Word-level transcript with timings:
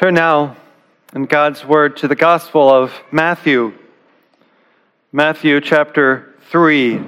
Turn 0.00 0.14
now 0.14 0.56
in 1.14 1.26
God's 1.26 1.62
Word 1.62 1.98
to 1.98 2.08
the 2.08 2.16
Gospel 2.16 2.70
of 2.70 2.90
Matthew. 3.12 3.74
Matthew 5.12 5.60
chapter 5.60 6.36
3. 6.48 7.02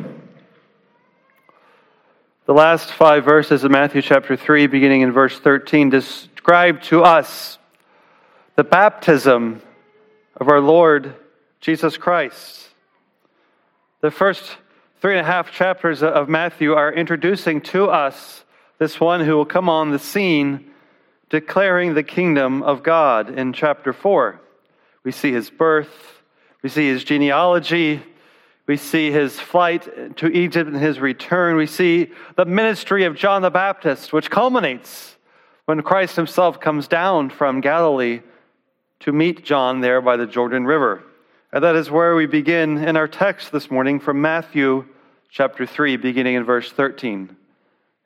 The 2.44 2.52
last 2.52 2.92
five 2.92 3.24
verses 3.24 3.64
of 3.64 3.70
Matthew 3.70 4.02
chapter 4.02 4.36
3, 4.36 4.66
beginning 4.66 5.00
in 5.00 5.10
verse 5.10 5.38
13, 5.38 5.88
describe 5.88 6.82
to 6.82 7.02
us 7.02 7.58
the 8.56 8.64
baptism 8.64 9.62
of 10.36 10.50
our 10.50 10.60
Lord 10.60 11.14
Jesus 11.62 11.96
Christ. 11.96 12.68
The 14.02 14.10
first 14.10 14.58
three 15.00 15.16
and 15.16 15.26
a 15.26 15.30
half 15.30 15.50
chapters 15.50 16.02
of 16.02 16.28
Matthew 16.28 16.74
are 16.74 16.92
introducing 16.92 17.62
to 17.62 17.86
us 17.86 18.44
this 18.78 19.00
one 19.00 19.22
who 19.24 19.34
will 19.34 19.46
come 19.46 19.70
on 19.70 19.92
the 19.92 19.98
scene 19.98 20.71
declaring 21.32 21.94
the 21.94 22.02
kingdom 22.02 22.62
of 22.62 22.82
God 22.82 23.30
in 23.30 23.54
chapter 23.54 23.94
4. 23.94 24.38
We 25.02 25.12
see 25.12 25.32
his 25.32 25.48
birth, 25.48 26.20
we 26.62 26.68
see 26.68 26.86
his 26.86 27.04
genealogy, 27.04 28.02
we 28.66 28.76
see 28.76 29.10
his 29.10 29.40
flight 29.40 30.16
to 30.18 30.26
Egypt 30.26 30.68
and 30.68 30.76
his 30.76 31.00
return. 31.00 31.56
We 31.56 31.66
see 31.66 32.10
the 32.36 32.44
ministry 32.44 33.04
of 33.04 33.16
John 33.16 33.40
the 33.40 33.50
Baptist, 33.50 34.12
which 34.12 34.30
culminates 34.30 35.16
when 35.64 35.80
Christ 35.80 36.16
himself 36.16 36.60
comes 36.60 36.86
down 36.86 37.30
from 37.30 37.62
Galilee 37.62 38.20
to 39.00 39.10
meet 39.10 39.42
John 39.42 39.80
there 39.80 40.02
by 40.02 40.18
the 40.18 40.26
Jordan 40.26 40.66
River. 40.66 41.02
And 41.50 41.64
that 41.64 41.76
is 41.76 41.90
where 41.90 42.14
we 42.14 42.26
begin 42.26 42.76
in 42.76 42.94
our 42.98 43.08
text 43.08 43.52
this 43.52 43.70
morning 43.70 44.00
from 44.00 44.20
Matthew 44.20 44.84
chapter 45.30 45.64
3, 45.64 45.96
beginning 45.96 46.34
in 46.34 46.44
verse 46.44 46.70
13 46.70 47.36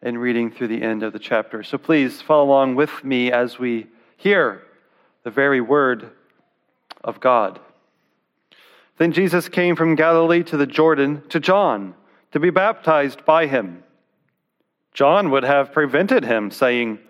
and 0.07 0.21
reading 0.21 0.53
through 0.53 0.69
the 0.69 0.83
end 0.83 1.03
of 1.03 1.13
the 1.13 1.19
chapter. 1.19 1.65
So 1.65 1.79
please 1.79 2.23
follow 2.23 2.45
along 2.45 2.77
with 2.77 3.03
me 3.03 3.33
as 3.33 3.59
we 3.59 3.89
hear 4.17 4.63
the 5.25 5.33
very 5.33 5.61
word 5.61 6.13
of 7.03 7.19
God. 7.19 7.59
Then 8.99 9.11
Jesus 9.11 9.49
came 9.49 9.75
from 9.75 9.97
Galilee 9.97 10.45
to 10.45 10.57
the 10.57 10.65
Jordan 10.65 11.25
to 11.31 11.41
John 11.41 11.93
to 12.31 12.39
be 12.39 12.51
baptized 12.51 13.25
by 13.25 13.49
him. 13.49 13.83
John 14.95 15.33
would 15.33 15.43
have 15.43 15.73
prevented 15.73 16.25
him, 16.25 16.53
saying, 16.53 17.01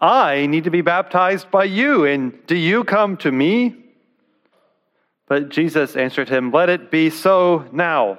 I 0.00 0.46
need 0.46 0.62
to 0.64 0.70
be 0.70 0.80
baptized 0.80 1.50
by 1.50 1.64
you, 1.64 2.04
and 2.04 2.34
do 2.46 2.56
you 2.56 2.84
come 2.84 3.16
to 3.18 3.32
me? 3.32 3.74
But 5.26 5.48
Jesus 5.48 5.96
answered 5.96 6.28
him, 6.28 6.52
Let 6.52 6.68
it 6.68 6.92
be 6.92 7.10
so 7.10 7.66
now. 7.72 8.18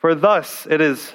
For 0.00 0.16
thus 0.16 0.66
it 0.68 0.80
is 0.80 1.14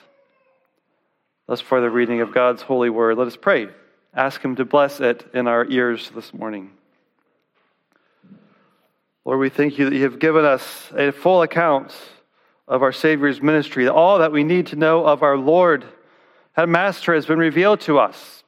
Thus, 1.51 1.59
for 1.59 1.81
the 1.81 1.89
reading 1.89 2.21
of 2.21 2.33
God's 2.33 2.61
holy 2.61 2.89
word, 2.89 3.17
let 3.17 3.27
us 3.27 3.35
pray. 3.35 3.67
Ask 4.13 4.39
Him 4.39 4.55
to 4.55 4.63
bless 4.63 5.01
it 5.01 5.29
in 5.33 5.47
our 5.47 5.65
ears 5.65 6.09
this 6.15 6.33
morning. 6.33 6.71
Lord, 9.25 9.37
we 9.37 9.49
thank 9.49 9.77
you 9.77 9.89
that 9.89 9.93
you 9.93 10.03
have 10.03 10.17
given 10.17 10.45
us 10.45 10.89
a 10.95 11.11
full 11.11 11.41
account 11.41 11.93
of 12.69 12.81
our 12.81 12.93
Savior's 12.93 13.41
ministry. 13.41 13.89
All 13.89 14.19
that 14.19 14.31
we 14.31 14.45
need 14.45 14.67
to 14.67 14.77
know 14.77 15.05
of 15.05 15.23
our 15.23 15.37
Lord 15.37 15.83
and 16.55 16.71
Master 16.71 17.13
has 17.13 17.25
been 17.25 17.37
revealed 17.37 17.81
to 17.81 17.99
us. 17.99 18.45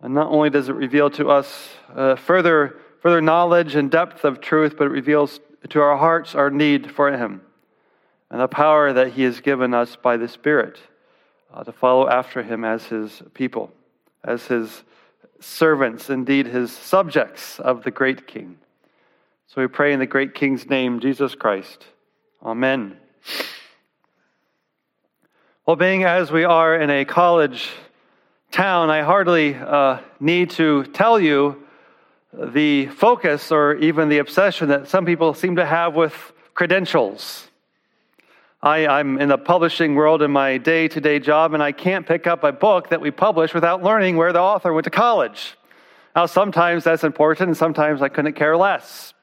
And 0.00 0.14
not 0.14 0.28
only 0.28 0.48
does 0.48 0.70
it 0.70 0.76
reveal 0.76 1.10
to 1.10 1.28
us 1.28 1.68
uh, 1.94 2.16
further, 2.16 2.78
further 3.02 3.20
knowledge 3.20 3.74
and 3.74 3.90
depth 3.90 4.24
of 4.24 4.40
truth, 4.40 4.76
but 4.78 4.86
it 4.86 4.92
reveals 4.92 5.40
to 5.68 5.80
our 5.82 5.98
hearts 5.98 6.34
our 6.34 6.48
need 6.48 6.90
for 6.90 7.12
Him 7.12 7.42
and 8.30 8.40
the 8.40 8.48
power 8.48 8.94
that 8.94 9.12
He 9.12 9.24
has 9.24 9.42
given 9.42 9.74
us 9.74 9.94
by 9.94 10.16
the 10.16 10.26
Spirit 10.26 10.78
uh, 11.52 11.64
to 11.64 11.72
follow 11.72 12.08
after 12.08 12.42
him 12.42 12.64
as 12.64 12.84
his 12.84 13.22
people, 13.34 13.70
as 14.24 14.46
his 14.46 14.82
servants, 15.40 16.10
indeed 16.10 16.46
his 16.46 16.72
subjects 16.72 17.58
of 17.60 17.84
the 17.84 17.90
great 17.90 18.26
king. 18.26 18.58
So 19.46 19.62
we 19.62 19.66
pray 19.66 19.92
in 19.92 19.98
the 19.98 20.06
great 20.06 20.34
king's 20.34 20.68
name, 20.68 21.00
Jesus 21.00 21.34
Christ. 21.34 21.84
Amen. 22.42 22.96
Well, 25.66 25.76
being 25.76 26.04
as 26.04 26.30
we 26.30 26.44
are 26.44 26.76
in 26.76 26.90
a 26.90 27.04
college 27.04 27.68
town, 28.50 28.90
I 28.90 29.02
hardly 29.02 29.54
uh, 29.54 30.00
need 30.20 30.50
to 30.50 30.84
tell 30.84 31.18
you 31.20 31.62
the 32.32 32.86
focus 32.86 33.50
or 33.50 33.74
even 33.76 34.08
the 34.08 34.18
obsession 34.18 34.68
that 34.68 34.88
some 34.88 35.04
people 35.04 35.34
seem 35.34 35.56
to 35.56 35.66
have 35.66 35.94
with 35.94 36.14
credentials. 36.54 37.47
I, 38.60 38.98
am 38.98 39.20
in 39.20 39.28
the 39.28 39.38
publishing 39.38 39.94
world 39.94 40.20
in 40.20 40.32
my 40.32 40.58
day 40.58 40.88
to 40.88 41.00
day 41.00 41.20
job, 41.20 41.54
and 41.54 41.62
I 41.62 41.70
can't 41.70 42.04
pick 42.04 42.26
up 42.26 42.42
a 42.42 42.50
book 42.50 42.88
that 42.88 43.00
we 43.00 43.12
publish 43.12 43.54
without 43.54 43.84
learning 43.84 44.16
where 44.16 44.32
the 44.32 44.40
author 44.40 44.72
went 44.72 44.82
to 44.84 44.90
college. 44.90 45.56
Now, 46.16 46.26
sometimes 46.26 46.82
that's 46.82 47.04
important, 47.04 47.48
and 47.50 47.56
sometimes 47.56 48.02
I 48.02 48.08
couldn't 48.08 48.32
care 48.32 48.56
less. 48.56 49.14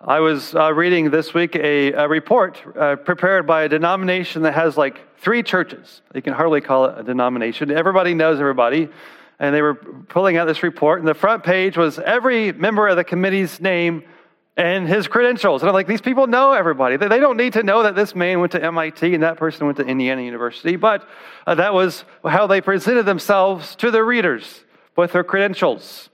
I 0.00 0.18
was 0.18 0.56
uh, 0.56 0.74
reading 0.74 1.12
this 1.12 1.32
week 1.32 1.54
a, 1.54 1.92
a 1.92 2.08
report 2.08 2.60
uh, 2.76 2.96
prepared 2.96 3.46
by 3.46 3.62
a 3.62 3.68
denomination 3.68 4.42
that 4.42 4.54
has 4.54 4.76
like 4.76 5.00
three 5.18 5.44
churches. 5.44 6.02
You 6.12 6.20
can 6.20 6.32
hardly 6.32 6.60
call 6.60 6.86
it 6.86 6.98
a 6.98 7.04
denomination. 7.04 7.70
Everybody 7.70 8.12
knows 8.12 8.40
everybody. 8.40 8.88
And 9.38 9.54
they 9.54 9.62
were 9.62 9.74
pulling 9.74 10.36
out 10.36 10.46
this 10.46 10.64
report, 10.64 10.98
and 10.98 11.06
the 11.06 11.14
front 11.14 11.44
page 11.44 11.76
was 11.76 12.00
every 12.00 12.50
member 12.52 12.88
of 12.88 12.96
the 12.96 13.04
committee's 13.04 13.60
name 13.60 14.02
and 14.56 14.86
his 14.86 15.08
credentials. 15.08 15.62
And 15.62 15.68
I'm 15.68 15.74
like, 15.74 15.86
these 15.86 16.00
people 16.00 16.26
know 16.26 16.52
everybody. 16.52 16.96
They 16.96 17.18
don't 17.18 17.36
need 17.36 17.54
to 17.54 17.62
know 17.62 17.82
that 17.82 17.96
this 17.96 18.14
man 18.14 18.40
went 18.40 18.52
to 18.52 18.64
MIT 18.64 19.12
and 19.12 19.22
that 19.22 19.36
person 19.36 19.66
went 19.66 19.78
to 19.78 19.84
Indiana 19.84 20.22
University, 20.22 20.76
but 20.76 21.08
uh, 21.46 21.56
that 21.56 21.74
was 21.74 22.04
how 22.24 22.46
they 22.46 22.60
presented 22.60 23.04
themselves 23.04 23.74
to 23.76 23.90
their 23.90 24.04
readers 24.04 24.64
with 24.96 25.12
their 25.12 25.24
credentials. 25.24 26.08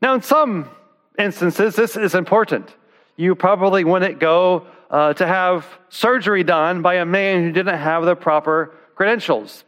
Now, 0.00 0.14
in 0.14 0.22
some 0.22 0.70
instances, 1.18 1.76
this 1.76 1.96
is 1.96 2.14
important. 2.14 2.74
You 3.16 3.34
probably 3.34 3.84
wouldn't 3.84 4.18
go 4.18 4.66
uh, 4.90 5.12
to 5.14 5.26
have 5.26 5.66
surgery 5.88 6.44
done 6.44 6.82
by 6.82 6.94
a 6.94 7.04
man 7.04 7.42
who 7.42 7.52
didn't 7.52 7.78
have 7.78 8.04
the 8.04 8.16
proper 8.16 8.74
credentials. 8.94 9.64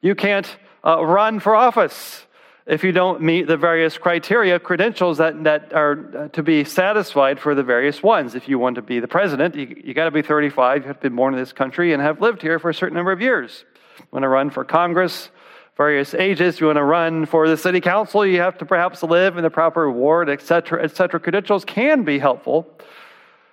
You 0.00 0.14
can't 0.14 0.46
uh, 0.84 1.04
run 1.04 1.40
for 1.40 1.54
office 1.54 2.26
if 2.66 2.84
you 2.84 2.92
don't 2.92 3.20
meet 3.22 3.46
the 3.46 3.56
various 3.56 3.98
criteria, 3.98 4.58
credentials 4.58 5.18
that, 5.18 5.42
that 5.44 5.72
are 5.72 6.10
uh, 6.16 6.28
to 6.28 6.42
be 6.42 6.64
satisfied 6.64 7.40
for 7.40 7.54
the 7.54 7.62
various 7.62 8.02
ones. 8.02 8.34
If 8.34 8.48
you 8.48 8.58
want 8.58 8.76
to 8.76 8.82
be 8.82 9.00
the 9.00 9.08
president, 9.08 9.54
you, 9.54 9.82
you 9.82 9.94
got 9.94 10.04
to 10.04 10.10
be 10.10 10.22
35, 10.22 10.82
you 10.82 10.88
have 10.88 11.00
to 11.00 11.10
be 11.10 11.16
born 11.16 11.34
in 11.34 11.40
this 11.40 11.52
country 11.52 11.92
and 11.92 12.02
have 12.02 12.20
lived 12.20 12.42
here 12.42 12.58
for 12.58 12.70
a 12.70 12.74
certain 12.74 12.96
number 12.96 13.12
of 13.12 13.20
years. 13.20 13.64
You 13.98 14.06
want 14.12 14.24
to 14.24 14.28
run 14.28 14.50
for 14.50 14.64
Congress, 14.64 15.30
various 15.76 16.14
ages. 16.14 16.60
You 16.60 16.66
want 16.66 16.76
to 16.76 16.84
run 16.84 17.26
for 17.26 17.48
the 17.48 17.56
city 17.56 17.80
council, 17.80 18.26
you 18.26 18.40
have 18.40 18.58
to 18.58 18.66
perhaps 18.66 19.02
live 19.02 19.36
in 19.36 19.42
the 19.42 19.50
proper 19.50 19.90
ward, 19.90 20.28
etc., 20.28 20.82
etc. 20.82 21.18
Credentials 21.18 21.64
can 21.64 22.04
be 22.04 22.18
helpful 22.18 22.68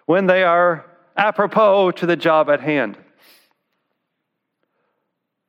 when 0.05 0.27
they 0.27 0.43
are 0.43 0.85
apropos 1.15 1.91
to 1.91 2.05
the 2.05 2.15
job 2.15 2.49
at 2.49 2.61
hand. 2.61 2.97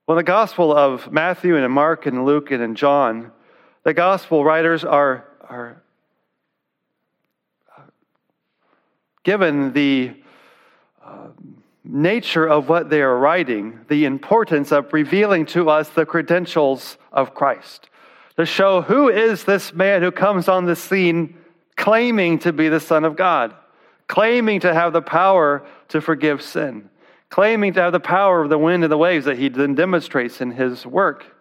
Well, 0.07 0.17
the 0.17 0.23
Gospel 0.23 0.75
of 0.75 1.13
Matthew 1.13 1.57
and 1.57 1.71
Mark 1.73 2.07
and 2.07 2.25
Luke 2.25 2.51
and 2.51 2.77
John 2.77 3.33
the 3.88 3.94
gospel 3.94 4.44
writers 4.44 4.84
are, 4.84 5.25
are 5.49 5.82
given 9.23 9.73
the 9.73 10.12
uh, 11.02 11.29
nature 11.85 12.46
of 12.46 12.69
what 12.69 12.90
they 12.90 13.00
are 13.00 13.17
writing, 13.17 13.81
the 13.88 14.05
importance 14.05 14.73
of 14.73 14.93
revealing 14.93 15.46
to 15.46 15.70
us 15.70 15.88
the 15.88 16.05
credentials 16.05 16.99
of 17.12 17.32
Christ, 17.32 17.88
to 18.37 18.44
show 18.44 18.82
who 18.82 19.08
is 19.08 19.44
this 19.44 19.73
man 19.73 20.02
who 20.02 20.11
comes 20.11 20.49
on 20.49 20.67
the 20.67 20.76
scene 20.76 21.38
claiming 21.75 22.38
to 22.41 22.52
be 22.52 22.69
the 22.69 22.81
Son 22.81 23.06
of 23.06 23.17
God, 23.17 23.55
claiming 24.06 24.61
to 24.61 24.75
have 24.75 24.93
the 24.93 25.00
power 25.00 25.67
to 25.88 26.02
forgive 26.02 26.43
sin, 26.43 26.91
claiming 27.31 27.73
to 27.73 27.81
have 27.81 27.93
the 27.93 28.00
power 28.00 28.43
of 28.43 28.50
the 28.50 28.58
wind 28.58 28.84
and 28.84 28.93
the 28.93 28.99
waves 28.99 29.25
that 29.25 29.38
he 29.38 29.49
then 29.49 29.75
demonstrates 29.75 30.43
in 30.43 30.50
his 30.50 30.84
work. 30.84 31.38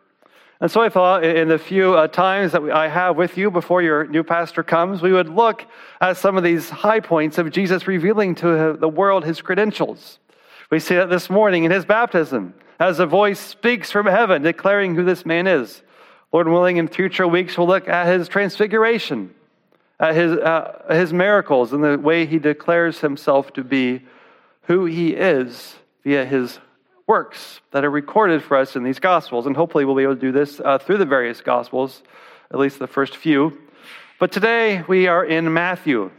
And 0.60 0.72
so 0.72 0.82
I 0.82 0.90
thought 0.90 1.24
in 1.24 1.50
the 1.50 1.60
few 1.60 1.94
uh, 1.94 2.08
times 2.08 2.54
that 2.54 2.64
I 2.64 2.88
have 2.88 3.16
with 3.16 3.38
you 3.38 3.52
before 3.52 3.82
your 3.82 4.08
new 4.08 4.24
pastor 4.24 4.64
comes, 4.64 5.02
we 5.02 5.14
would 5.14 5.30
look 5.30 5.66
at 6.02 6.18
some 6.18 6.36
of 6.36 6.44
these 6.44 6.70
high 6.70 7.00
points 7.00 7.38
of 7.38 7.52
Jesus 7.52 7.88
revealing 7.88 8.34
to 8.36 8.76
the 8.80 8.90
world 8.90 9.24
his 9.24 9.42
credentials. 9.42 10.18
We 10.72 10.80
see 10.80 10.96
that 10.96 11.10
this 11.10 11.30
morning 11.30 11.64
in 11.64 11.72
his 11.72 11.86
baptism, 11.86 12.56
as 12.80 13.00
a 13.00 13.06
voice 13.06 13.40
speaks 13.40 13.92
from 13.92 14.08
heaven 14.08 14.42
declaring 14.42 14.96
who 14.96 15.04
this 15.04 15.26
man 15.26 15.48
is. 15.48 15.84
Lord 16.32 16.48
willing, 16.48 16.78
in 16.78 16.88
future 16.88 17.28
weeks, 17.28 17.58
we'll 17.58 17.68
look 17.68 17.88
at 17.88 18.08
his 18.08 18.28
transfiguration 18.28 19.34
at 20.00 20.16
his, 20.16 20.32
uh, 20.34 20.84
his 20.90 21.12
miracles 21.12 21.74
and 21.74 21.84
the 21.84 21.98
way 21.98 22.26
he 22.26 22.40
declares 22.40 23.00
himself 23.00 23.52
to 23.54 23.64
be 23.64 24.02
who 24.64 24.86
he 24.86 25.14
is 25.14 25.76
via 26.04 26.26
his 26.26 26.60
works 27.08 27.62
that 27.72 27.86
are 27.86 27.90
recorded 27.90 28.44
for 28.44 28.58
us 28.58 28.76
in 28.76 28.84
these 28.84 29.00
Gospels. 29.00 29.48
And 29.48 29.56
hopefully, 29.56 29.86
we'll 29.86 29.96
be 29.96 30.04
able 30.04 30.16
to 30.16 30.22
do 30.22 30.32
this 30.34 30.60
uh, 30.64 30.78
through 30.78 30.98
the 30.98 31.06
various 31.06 31.42
Gospels, 31.42 32.04
at 32.52 32.60
least 32.60 32.80
the 32.80 32.88
first 32.88 33.16
few. 33.16 33.58
But 34.20 34.32
today, 34.32 34.84
we 34.88 35.08
are 35.08 35.24
in 35.24 35.54
Matthew. 35.54 36.12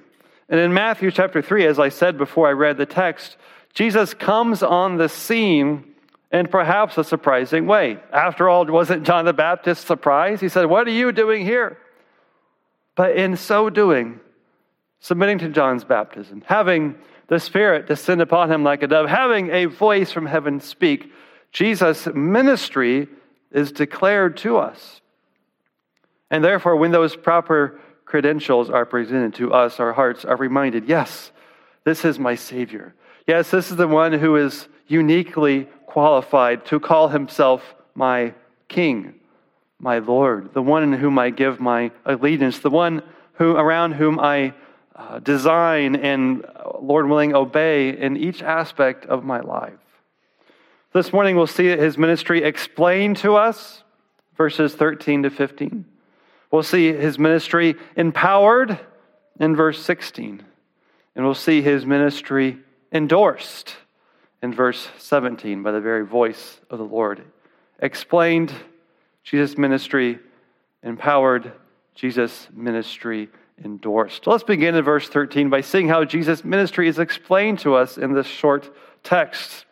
And 0.48 0.58
in 0.58 0.72
Matthew 0.72 1.10
chapter 1.10 1.42
3, 1.42 1.66
as 1.66 1.78
I 1.78 1.90
said 1.90 2.16
before 2.16 2.48
I 2.48 2.52
read 2.52 2.78
the 2.78 2.86
text, 2.86 3.36
Jesus 3.74 4.14
comes 4.14 4.62
on 4.62 4.96
the 4.96 5.08
scene 5.08 5.84
in 6.32 6.46
perhaps 6.46 6.96
a 6.96 7.04
surprising 7.04 7.66
way. 7.66 7.98
After 8.12 8.48
all, 8.48 8.64
wasn't 8.66 9.04
John 9.04 9.26
the 9.26 9.32
Baptist 9.32 9.86
surprised? 9.86 10.40
He 10.40 10.48
said, 10.48 10.66
What 10.66 10.86
are 10.86 10.92
you 10.92 11.12
doing 11.12 11.44
here? 11.44 11.78
But 12.96 13.16
in 13.16 13.36
so 13.36 13.70
doing, 13.70 14.20
submitting 15.00 15.38
to 15.38 15.48
John's 15.48 15.84
baptism, 15.84 16.42
having 16.46 16.96
the 17.28 17.38
Spirit 17.38 17.86
descend 17.86 18.20
upon 18.20 18.50
him 18.50 18.64
like 18.64 18.82
a 18.82 18.86
dove, 18.86 19.08
having 19.08 19.50
a 19.50 19.66
voice 19.66 20.10
from 20.10 20.26
heaven 20.26 20.60
speak, 20.60 21.12
Jesus' 21.52 22.06
ministry 22.14 23.08
is 23.52 23.72
declared 23.72 24.36
to 24.38 24.58
us. 24.58 25.00
And 26.30 26.44
therefore, 26.44 26.76
when 26.76 26.90
those 26.90 27.16
proper 27.16 27.80
credentials 28.04 28.70
are 28.70 28.86
presented 28.86 29.34
to 29.34 29.52
us, 29.52 29.78
our 29.80 29.92
hearts 29.92 30.24
are 30.24 30.36
reminded 30.36 30.88
yes, 30.88 31.30
this 31.84 32.04
is 32.04 32.18
my 32.18 32.34
Savior. 32.34 32.94
Yes, 33.26 33.50
this 33.50 33.70
is 33.70 33.76
the 33.76 33.88
one 33.88 34.12
who 34.12 34.36
is 34.36 34.68
uniquely 34.86 35.68
qualified 35.86 36.64
to 36.66 36.80
call 36.80 37.08
himself 37.08 37.74
my 37.94 38.34
King, 38.68 39.14
my 39.78 39.98
Lord, 39.98 40.52
the 40.54 40.62
one 40.62 40.82
in 40.82 40.92
whom 40.92 41.18
I 41.18 41.30
give 41.30 41.60
my 41.60 41.90
allegiance, 42.04 42.58
the 42.58 42.70
one 42.70 43.02
who, 43.34 43.52
around 43.52 43.92
whom 43.92 44.18
I 44.18 44.54
uh, 44.94 45.20
design 45.20 45.96
and, 45.96 46.44
Lord 46.82 47.08
willing, 47.08 47.34
obey 47.34 47.96
in 47.96 48.16
each 48.16 48.42
aspect 48.42 49.06
of 49.06 49.24
my 49.24 49.40
life. 49.40 49.72
This 50.92 51.12
morning 51.12 51.36
we'll 51.36 51.46
see 51.46 51.66
his 51.66 51.98
ministry 51.98 52.42
explained 52.42 53.18
to 53.18 53.36
us, 53.36 53.82
verses 54.36 54.74
13 54.74 55.24
to 55.24 55.30
15. 55.30 55.84
We'll 56.50 56.62
see 56.62 56.92
his 56.92 57.18
ministry 57.18 57.76
empowered 57.96 58.78
in 59.38 59.54
verse 59.54 59.82
16. 59.84 60.42
And 61.14 61.24
we'll 61.24 61.34
see 61.34 61.60
his 61.60 61.84
ministry 61.84 62.58
endorsed 62.92 63.76
in 64.42 64.54
verse 64.54 64.88
17 64.98 65.62
by 65.62 65.72
the 65.72 65.80
very 65.80 66.06
voice 66.06 66.60
of 66.70 66.78
the 66.78 66.84
Lord. 66.84 67.22
Explained 67.80 68.52
Jesus' 69.24 69.58
ministry, 69.58 70.18
empowered 70.82 71.52
Jesus' 71.94 72.48
ministry 72.52 73.28
endorsed. 73.64 74.26
Let's 74.26 74.44
begin 74.44 74.74
in 74.74 74.84
verse 74.84 75.08
13 75.08 75.50
by 75.50 75.60
seeing 75.60 75.88
how 75.88 76.04
Jesus' 76.04 76.44
ministry 76.44 76.88
is 76.88 76.98
explained 76.98 77.58
to 77.60 77.74
us 77.74 77.98
in 77.98 78.12
this 78.12 78.26
short 78.26 78.74
text. 79.02 79.64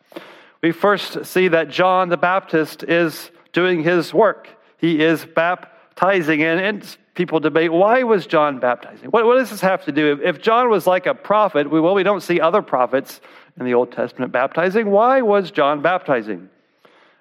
We 0.62 0.72
first 0.72 1.24
see 1.24 1.48
that 1.48 1.68
John 1.68 2.08
the 2.08 2.16
Baptist 2.16 2.82
is 2.82 3.30
doing 3.52 3.82
his 3.82 4.12
work. 4.12 4.48
He 4.78 5.02
is 5.02 5.24
baptizing, 5.24 6.42
and, 6.42 6.60
and 6.60 6.96
people 7.14 7.40
debate 7.40 7.72
why 7.72 8.02
was 8.02 8.26
John 8.26 8.58
baptizing? 8.58 9.10
What, 9.10 9.26
what, 9.26 9.36
does 9.36 9.50
this 9.50 9.60
have 9.60 9.84
to 9.84 9.92
do? 9.92 10.20
If 10.22 10.40
John 10.40 10.68
was 10.70 10.86
like 10.86 11.06
a 11.06 11.14
prophet, 11.14 11.70
we, 11.70 11.80
well, 11.80 11.94
we 11.94 12.02
don't 12.02 12.22
see 12.22 12.40
other 12.40 12.62
prophets 12.62 13.20
in 13.58 13.64
the 13.64 13.74
Old 13.74 13.92
Testament 13.92 14.32
baptizing. 14.32 14.90
Why 14.90 15.22
was 15.22 15.50
John 15.50 15.82
baptizing? 15.82 16.48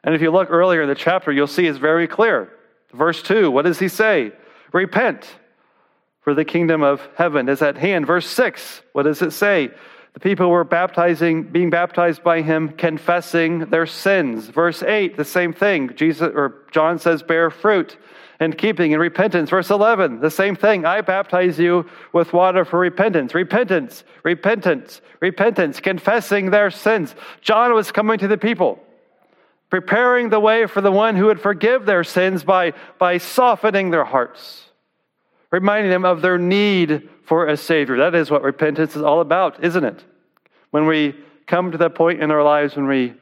And 0.04 0.14
if 0.14 0.22
you 0.22 0.32
look 0.32 0.50
earlier 0.52 0.82
in 0.82 0.90
the 0.90 0.96
chapter, 0.96 1.32
you'll 1.32 1.48
see 1.48 1.66
it's 1.66 1.80
very 1.80 2.08
clear. 2.08 2.52
Verse 2.94 3.22
2, 3.24 3.50
what 3.50 3.64
does 3.66 3.80
he 3.80 3.88
say? 3.88 4.32
Repent 4.72 5.28
for 6.26 6.34
the 6.34 6.44
kingdom 6.44 6.82
of 6.82 7.08
heaven 7.16 7.48
is 7.48 7.62
at 7.62 7.78
hand. 7.78 8.08
Verse 8.08 8.28
6, 8.28 8.82
what 8.94 9.04
does 9.04 9.22
it 9.22 9.32
say? 9.32 9.70
The 10.16 10.20
people 10.20 10.50
were 10.50 10.64
baptizing, 10.64 11.44
being 11.44 11.70
baptized 11.70 12.24
by 12.24 12.42
him, 12.42 12.70
confessing 12.70 13.60
their 13.66 13.86
sins. 13.86 14.48
Verse 14.48 14.82
8, 14.82 15.18
the 15.18 15.24
same 15.24 15.54
thing. 15.54 15.96
Jesus 15.96 16.32
or 16.34 16.64
John 16.72 16.98
says, 16.98 17.22
bear 17.22 17.52
fruit 17.52 17.96
and 18.40 18.58
keeping 18.58 18.92
in 18.92 19.00
repentance. 19.00 19.52
Verse 19.52 19.70
11, 19.70 20.20
the 20.20 20.32
same 20.32 20.56
thing. 20.56 20.84
I 20.84 21.02
baptize 21.02 21.60
you 21.60 21.88
with 22.12 22.34
water 22.34 22.66
for 22.66 22.80
repentance. 22.80 23.36
Repentance, 23.36 24.04
repentance, 24.24 25.02
repentance, 25.20 25.80
confessing 25.80 26.50
their 26.50 26.72
sins. 26.72 27.14
John 27.42 27.72
was 27.76 27.92
coming 27.92 28.18
to 28.18 28.28
the 28.28 28.40
people, 28.40 28.80
preparing 29.70 30.30
the 30.30 30.40
way 30.40 30.66
for 30.66 30.82
the 30.82 30.92
one 30.92 31.16
who 31.16 31.26
would 31.26 31.40
forgive 31.40 31.86
their 31.86 32.04
sins 32.04 32.44
by, 32.44 32.74
by 32.98 33.20
softening 33.20 33.92
their 33.92 34.06
hearts 34.06 34.66
reminding 35.52 35.92
them 35.92 36.06
of 36.06 36.22
their 36.22 36.38
need 36.38 37.10
for 37.24 37.48
a 37.48 37.58
Savior. 37.58 37.98
That 37.98 38.16
is 38.16 38.30
what 38.30 38.44
repentance 38.44 38.96
is 38.96 39.02
all 39.02 39.22
about, 39.22 39.64
isn't 39.64 39.84
it? 39.84 40.04
When 40.72 40.86
we 40.86 41.16
come 41.48 41.72
to 41.72 41.78
that 41.78 41.96
point 41.96 42.22
in 42.22 42.32
our 42.32 42.44
lives 42.44 42.76
when 42.76 42.88
we 42.88 43.14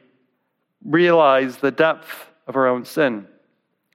realize 0.84 1.58
the 1.58 1.70
depth 1.70 2.26
of 2.46 2.56
our 2.56 2.66
own 2.66 2.84
sin, 2.84 3.26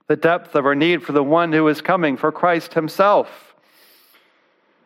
the 0.08 0.16
depth 0.16 0.56
of 0.56 0.66
our 0.66 0.76
need 0.76 1.04
for 1.04 1.12
the 1.12 1.24
one 1.24 1.52
who 1.52 1.68
is 1.68 1.82
coming, 1.82 2.18
for 2.18 2.32
Christ 2.32 2.74
Himself. 2.74 3.54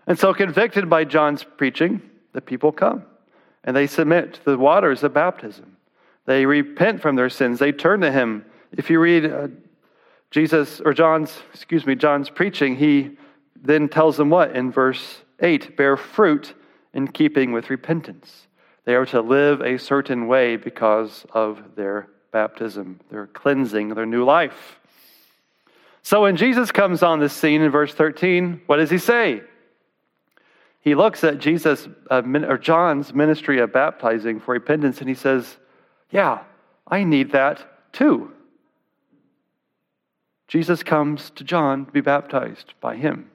And 0.06 0.20
so, 0.20 0.34
convicted 0.34 0.90
by 0.90 1.06
John's 1.06 1.44
preaching, 1.44 2.02
the 2.34 2.42
people 2.42 2.72
come 2.72 3.06
and 3.64 3.76
they 3.76 3.88
submit 3.88 4.34
to 4.34 4.44
the 4.44 4.58
waters 4.58 5.04
of 5.04 5.14
baptism. 5.14 5.78
They 6.26 6.46
repent 6.46 7.02
from 7.02 7.16
their 7.16 7.30
sins, 7.30 7.60
they 7.60 7.72
turn 7.72 8.02
to 8.02 8.12
Him. 8.12 8.46
If 8.74 8.90
you 8.90 9.00
read 9.00 9.26
uh, 9.26 9.48
Jesus 10.32 10.82
or 10.82 10.94
John's, 10.94 11.40
excuse 11.54 11.86
me, 11.86 11.96
John's 11.96 12.30
preaching, 12.30 12.76
he 12.76 13.18
then 13.64 13.88
tells 13.88 14.18
them 14.18 14.30
what 14.30 14.56
in 14.56 14.72
verse 14.72 15.22
8 15.40 15.76
bear 15.76 15.98
fruit 15.98 16.54
in 16.94 17.08
keeping 17.08 17.54
with 17.54 17.70
repentance. 17.70 18.48
They 18.86 18.96
are 18.96 19.06
to 19.08 19.22
live 19.22 19.62
a 19.62 19.80
certain 19.80 20.28
way 20.28 20.58
because 20.58 21.26
of 21.32 21.76
their 21.76 22.10
baptism, 22.32 23.00
their 23.10 23.28
cleansing, 23.28 23.90
their 23.90 24.06
new 24.06 24.26
life. 24.26 24.80
So 26.02 26.24
when 26.24 26.36
Jesus 26.36 26.72
comes 26.72 27.02
on 27.02 27.20
the 27.20 27.30
scene 27.30 27.62
in 27.62 27.72
verse 27.72 27.94
13, 27.94 28.64
what 28.66 28.78
does 28.78 28.90
he 28.90 28.98
say? 28.98 29.42
He 30.82 30.96
looks 30.96 31.24
at 31.24 31.40
Jesus 31.40 31.88
uh, 32.12 32.22
or 32.46 32.58
John's 32.58 33.14
ministry 33.14 33.60
of 33.60 33.72
baptizing 33.72 34.42
for 34.42 34.52
repentance 34.52 35.00
and 35.00 35.08
he 35.08 35.16
says, 35.16 35.58
"Yeah, 36.12 36.44
I 36.86 37.06
need 37.06 37.32
that 37.32 37.94
too." 37.94 38.34
Jesus 40.50 40.84
comes 40.84 41.30
to 41.32 41.46
John 41.46 41.86
to 41.86 41.92
be 41.94 42.02
baptized 42.02 42.74
by 42.82 42.98
him. 42.98 43.32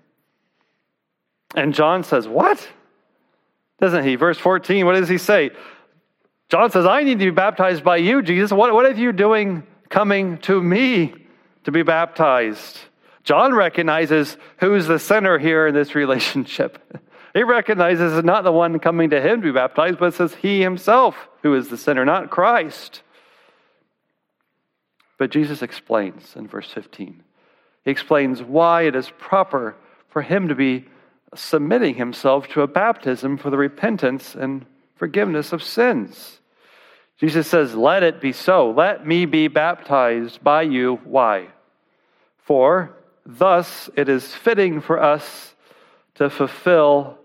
And 1.54 1.74
John 1.74 2.04
says, 2.04 2.28
What? 2.28 2.68
Doesn't 3.80 4.04
he? 4.04 4.16
Verse 4.16 4.38
14, 4.38 4.84
what 4.86 4.94
does 4.94 5.08
he 5.08 5.18
say? 5.18 5.50
John 6.48 6.70
says, 6.70 6.86
I 6.86 7.02
need 7.04 7.18
to 7.18 7.26
be 7.26 7.30
baptized 7.30 7.84
by 7.84 7.98
you, 7.98 8.22
Jesus. 8.22 8.50
What, 8.50 8.72
what 8.72 8.86
are 8.86 8.92
you 8.92 9.12
doing 9.12 9.64
coming 9.88 10.38
to 10.38 10.60
me 10.60 11.14
to 11.64 11.70
be 11.70 11.82
baptized? 11.82 12.78
John 13.22 13.54
recognizes 13.54 14.36
who's 14.58 14.86
the 14.86 14.98
sinner 14.98 15.38
here 15.38 15.66
in 15.66 15.74
this 15.74 15.94
relationship. 15.94 17.02
He 17.34 17.42
recognizes 17.42 18.14
it's 18.14 18.24
not 18.26 18.42
the 18.42 18.52
one 18.52 18.78
coming 18.78 19.10
to 19.10 19.20
him 19.20 19.42
to 19.42 19.46
be 19.46 19.52
baptized, 19.52 19.98
but 19.98 20.06
it 20.06 20.14
says 20.14 20.34
he 20.34 20.60
himself 20.60 21.28
who 21.42 21.54
is 21.54 21.68
the 21.68 21.76
sinner, 21.76 22.04
not 22.04 22.30
Christ. 22.30 23.02
But 25.18 25.30
Jesus 25.30 25.62
explains 25.62 26.34
in 26.34 26.48
verse 26.48 26.70
15. 26.70 27.22
He 27.84 27.90
explains 27.90 28.42
why 28.42 28.82
it 28.82 28.96
is 28.96 29.12
proper 29.18 29.76
for 30.08 30.22
him 30.22 30.48
to 30.48 30.54
be 30.54 30.86
submitting 31.34 31.94
himself 31.94 32.48
to 32.48 32.62
a 32.62 32.66
baptism 32.66 33.36
for 33.36 33.50
the 33.50 33.56
repentance 33.56 34.34
and 34.34 34.64
forgiveness 34.96 35.52
of 35.52 35.62
sins. 35.62 36.40
Jesus 37.18 37.46
says, 37.46 37.74
Let 37.74 38.02
it 38.02 38.20
be 38.20 38.32
so. 38.32 38.70
Let 38.70 39.06
me 39.06 39.26
be 39.26 39.48
baptized 39.48 40.42
by 40.42 40.62
you. 40.62 41.00
Why? 41.04 41.48
For 42.38 42.96
thus 43.26 43.90
it 43.94 44.08
is 44.08 44.34
fitting 44.34 44.80
for 44.80 45.02
us 45.02 45.54
to 46.14 46.30
fulfill 46.30 47.18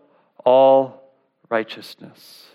all 0.45 1.11
righteousness. 1.49 2.47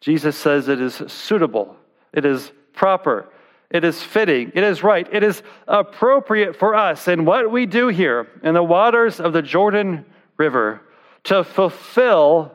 Jesus 0.00 0.36
says 0.36 0.68
it 0.68 0.80
is 0.80 1.02
suitable, 1.08 1.76
it 2.12 2.24
is 2.24 2.52
proper, 2.74 3.28
it 3.70 3.82
is 3.84 4.02
fitting, 4.02 4.52
it 4.54 4.62
is 4.62 4.82
right, 4.82 5.08
it 5.10 5.24
is 5.24 5.42
appropriate 5.66 6.56
for 6.56 6.74
us. 6.74 7.08
And 7.08 7.26
what 7.26 7.50
we 7.50 7.66
do 7.66 7.88
here 7.88 8.28
in 8.42 8.54
the 8.54 8.62
waters 8.62 9.18
of 9.18 9.32
the 9.32 9.42
Jordan 9.42 10.04
river 10.36 10.80
to 11.24 11.44
fulfill 11.44 12.52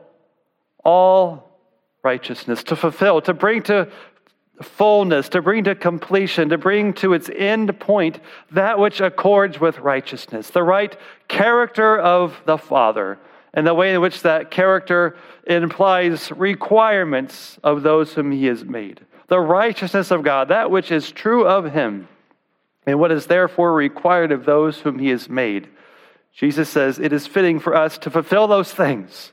all 0.83 1.59
righteousness, 2.03 2.63
to 2.63 2.75
fulfill, 2.75 3.21
to 3.21 3.33
bring 3.33 3.61
to 3.63 3.91
fullness, 4.61 5.29
to 5.29 5.41
bring 5.41 5.63
to 5.63 5.75
completion, 5.75 6.50
to 6.50 6.57
bring 6.57 6.93
to 6.93 7.13
its 7.13 7.29
end 7.35 7.79
point 7.79 8.19
that 8.51 8.79
which 8.79 9.01
accords 9.01 9.59
with 9.59 9.79
righteousness, 9.79 10.50
the 10.50 10.63
right 10.63 10.95
character 11.27 11.97
of 11.97 12.41
the 12.45 12.57
Father, 12.57 13.17
and 13.53 13.67
the 13.67 13.73
way 13.73 13.93
in 13.93 14.01
which 14.01 14.21
that 14.21 14.51
character 14.51 15.15
implies 15.45 16.31
requirements 16.31 17.59
of 17.63 17.83
those 17.83 18.13
whom 18.13 18.31
He 18.31 18.45
has 18.45 18.63
made. 18.63 19.01
The 19.27 19.39
righteousness 19.39 20.11
of 20.11 20.23
God, 20.23 20.50
that 20.50 20.71
which 20.71 20.91
is 20.91 21.11
true 21.11 21.45
of 21.45 21.71
Him, 21.71 22.07
and 22.85 23.00
what 23.00 23.11
is 23.11 23.27
therefore 23.27 23.73
required 23.73 24.31
of 24.31 24.45
those 24.45 24.79
whom 24.79 25.00
He 25.00 25.09
has 25.09 25.29
made 25.29 25.67
Jesus 26.33 26.69
says 26.69 27.00
it 27.00 27.13
is 27.13 27.27
fitting 27.27 27.59
for 27.59 27.75
us 27.75 27.97
to 28.00 28.09
fulfill 28.09 28.47
those 28.47 28.71
things 28.71 29.31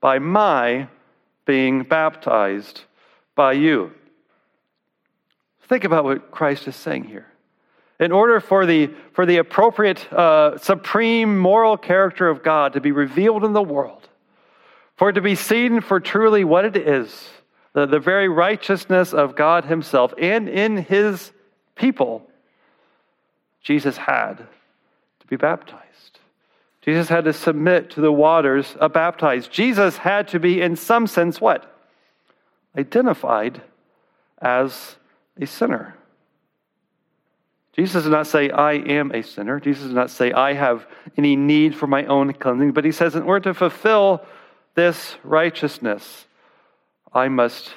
by 0.00 0.18
my 0.18 0.88
being 1.44 1.82
baptized 1.82 2.82
by 3.34 3.52
you. 3.52 3.92
Think 5.62 5.84
about 5.84 6.04
what 6.04 6.30
Christ 6.30 6.68
is 6.68 6.76
saying 6.76 7.04
here. 7.04 7.26
In 7.98 8.12
order 8.12 8.40
for 8.40 8.66
the, 8.66 8.90
for 9.12 9.24
the 9.24 9.38
appropriate, 9.38 10.12
uh, 10.12 10.58
supreme 10.58 11.38
moral 11.38 11.76
character 11.76 12.28
of 12.28 12.42
God 12.42 12.74
to 12.74 12.80
be 12.80 12.92
revealed 12.92 13.44
in 13.44 13.52
the 13.52 13.62
world, 13.62 14.08
for 14.96 15.10
it 15.10 15.14
to 15.14 15.22
be 15.22 15.34
seen 15.34 15.80
for 15.80 15.98
truly 15.98 16.44
what 16.44 16.64
it 16.64 16.76
is, 16.76 17.28
the, 17.72 17.86
the 17.86 17.98
very 17.98 18.28
righteousness 18.28 19.12
of 19.12 19.34
God 19.34 19.64
Himself 19.64 20.12
and 20.20 20.48
in 20.48 20.76
His 20.76 21.32
people, 21.74 22.28
Jesus 23.62 23.96
had 23.96 24.36
to 24.36 25.26
be 25.26 25.36
baptized. 25.36 25.85
Jesus 26.86 27.08
had 27.08 27.24
to 27.24 27.32
submit 27.32 27.90
to 27.90 28.00
the 28.00 28.12
waters 28.12 28.76
of 28.78 28.92
baptized. 28.92 29.50
Jesus 29.50 29.96
had 29.96 30.28
to 30.28 30.38
be, 30.38 30.62
in 30.62 30.76
some 30.76 31.08
sense, 31.08 31.40
what? 31.40 31.74
Identified 32.78 33.60
as 34.40 34.96
a 35.40 35.46
sinner. 35.46 35.96
Jesus 37.72 38.04
does 38.04 38.10
not 38.10 38.28
say, 38.28 38.50
I 38.50 38.74
am 38.74 39.10
a 39.12 39.22
sinner. 39.22 39.58
Jesus 39.58 39.84
does 39.84 39.92
not 39.92 40.10
say, 40.10 40.32
I 40.32 40.54
have 40.54 40.86
any 41.18 41.34
need 41.34 41.74
for 41.74 41.88
my 41.88 42.06
own 42.06 42.32
cleansing. 42.32 42.72
But 42.72 42.84
he 42.84 42.92
says, 42.92 43.16
in 43.16 43.22
order 43.22 43.50
to 43.50 43.54
fulfill 43.54 44.24
this 44.76 45.16
righteousness, 45.24 46.26
I 47.12 47.28
must 47.28 47.70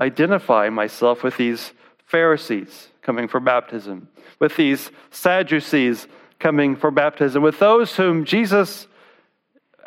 identify 0.00 0.70
myself 0.70 1.22
with 1.22 1.36
these 1.36 1.72
Pharisees 2.06 2.88
coming 3.02 3.28
for 3.28 3.38
baptism, 3.38 4.08
with 4.38 4.56
these 4.56 4.90
Sadducees 5.10 6.06
coming 6.38 6.76
for 6.76 6.90
baptism, 6.90 7.42
with 7.42 7.58
those 7.58 7.96
whom 7.96 8.24
Jesus 8.24 8.86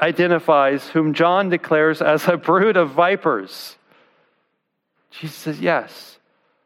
identifies, 0.01 0.87
whom 0.87 1.13
John 1.13 1.49
declares 1.49 2.01
as 2.01 2.27
a 2.27 2.37
brood 2.37 2.77
of 2.77 2.91
vipers. 2.91 3.75
Jesus 5.11 5.35
says, 5.35 5.59
Yes, 5.59 6.19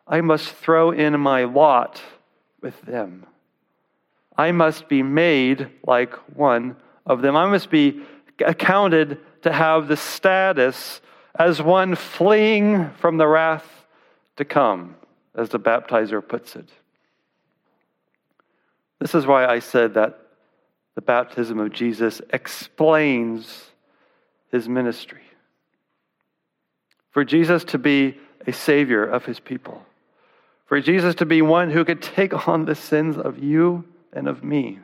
I 0.08 0.22
must 0.22 0.50
throw 0.50 0.92
in 0.92 1.20
my 1.20 1.46
lot 1.46 2.02
with 2.62 2.80
them. 2.82 3.26
I 4.38 4.52
must 4.52 4.88
be 4.88 5.04
made 5.04 5.70
like 5.86 6.14
one 6.36 6.76
of 7.06 7.22
them. 7.22 7.36
I 7.36 7.50
must 7.50 7.70
be 7.70 8.04
accounted 8.44 9.20
to 9.44 9.52
have 9.52 9.88
the 9.88 9.98
status 9.98 11.02
as 11.36 11.62
one 11.62 11.96
fleeing 11.96 12.90
from 13.00 13.18
the 13.18 13.28
wrath 13.28 13.86
to 14.38 14.46
come, 14.46 14.96
as 15.36 15.50
the 15.50 15.60
baptizer 15.60 16.26
puts 16.28 16.56
it. 16.56 16.70
This 19.04 19.14
is 19.14 19.28
why 19.28 19.46
I 19.46 19.60
said 19.60 19.94
that 19.94 20.20
the 20.96 21.02
baptism 21.02 21.60
of 21.60 21.72
Jesus 21.72 22.22
explains 22.32 23.72
his 24.52 24.68
ministry. 24.68 25.22
For 27.12 27.24
Jesus 27.24 27.64
to 27.66 27.78
be 27.78 28.18
a 28.48 28.54
savior 28.54 29.04
of 29.04 29.26
his 29.26 29.40
people 29.40 29.86
for 30.74 30.82
Jesus 30.82 31.14
to 31.14 31.26
be 31.28 31.40
one 31.44 31.70
who 31.70 31.86
could 31.86 32.02
take 32.02 32.48
on 32.48 32.66
the 32.66 32.74
sins 32.74 33.16
of 33.16 33.38
you 33.38 33.84
and 34.12 34.28
of 34.28 34.44
me. 34.44 34.80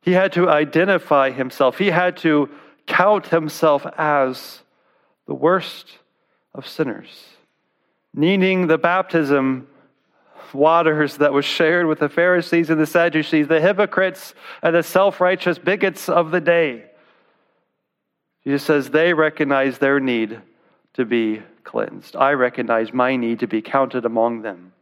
He 0.00 0.12
had 0.12 0.32
to 0.32 0.48
identify 0.48 1.30
himself, 1.30 1.76
he 1.76 1.90
had 1.90 2.16
to 2.18 2.48
count 2.86 3.26
himself 3.26 3.84
as 3.98 4.62
the 5.26 5.34
worst 5.34 5.98
of 6.54 6.66
sinners, 6.66 7.24
needing 8.14 8.66
the 8.66 8.78
baptism 8.78 9.66
waters 10.54 11.18
that 11.18 11.32
was 11.32 11.44
shared 11.44 11.86
with 11.86 12.00
the 12.00 12.08
Pharisees 12.08 12.70
and 12.70 12.80
the 12.80 12.86
Sadducees, 12.86 13.48
the 13.48 13.60
hypocrites 13.60 14.34
and 14.62 14.74
the 14.74 14.82
self 14.82 15.20
righteous 15.20 15.58
bigots 15.58 16.08
of 16.08 16.30
the 16.30 16.40
day. 16.40 16.84
Jesus 18.44 18.64
says 18.64 18.90
they 18.90 19.12
recognize 19.12 19.78
their 19.78 20.00
need 20.00 20.40
to 20.94 21.04
be 21.04 21.42
cleansed. 21.64 22.16
I 22.16 22.32
recognize 22.32 22.92
my 22.92 23.16
need 23.16 23.40
to 23.40 23.46
be 23.46 23.62
counted 23.62 24.04
among 24.04 24.42
them, 24.42 24.72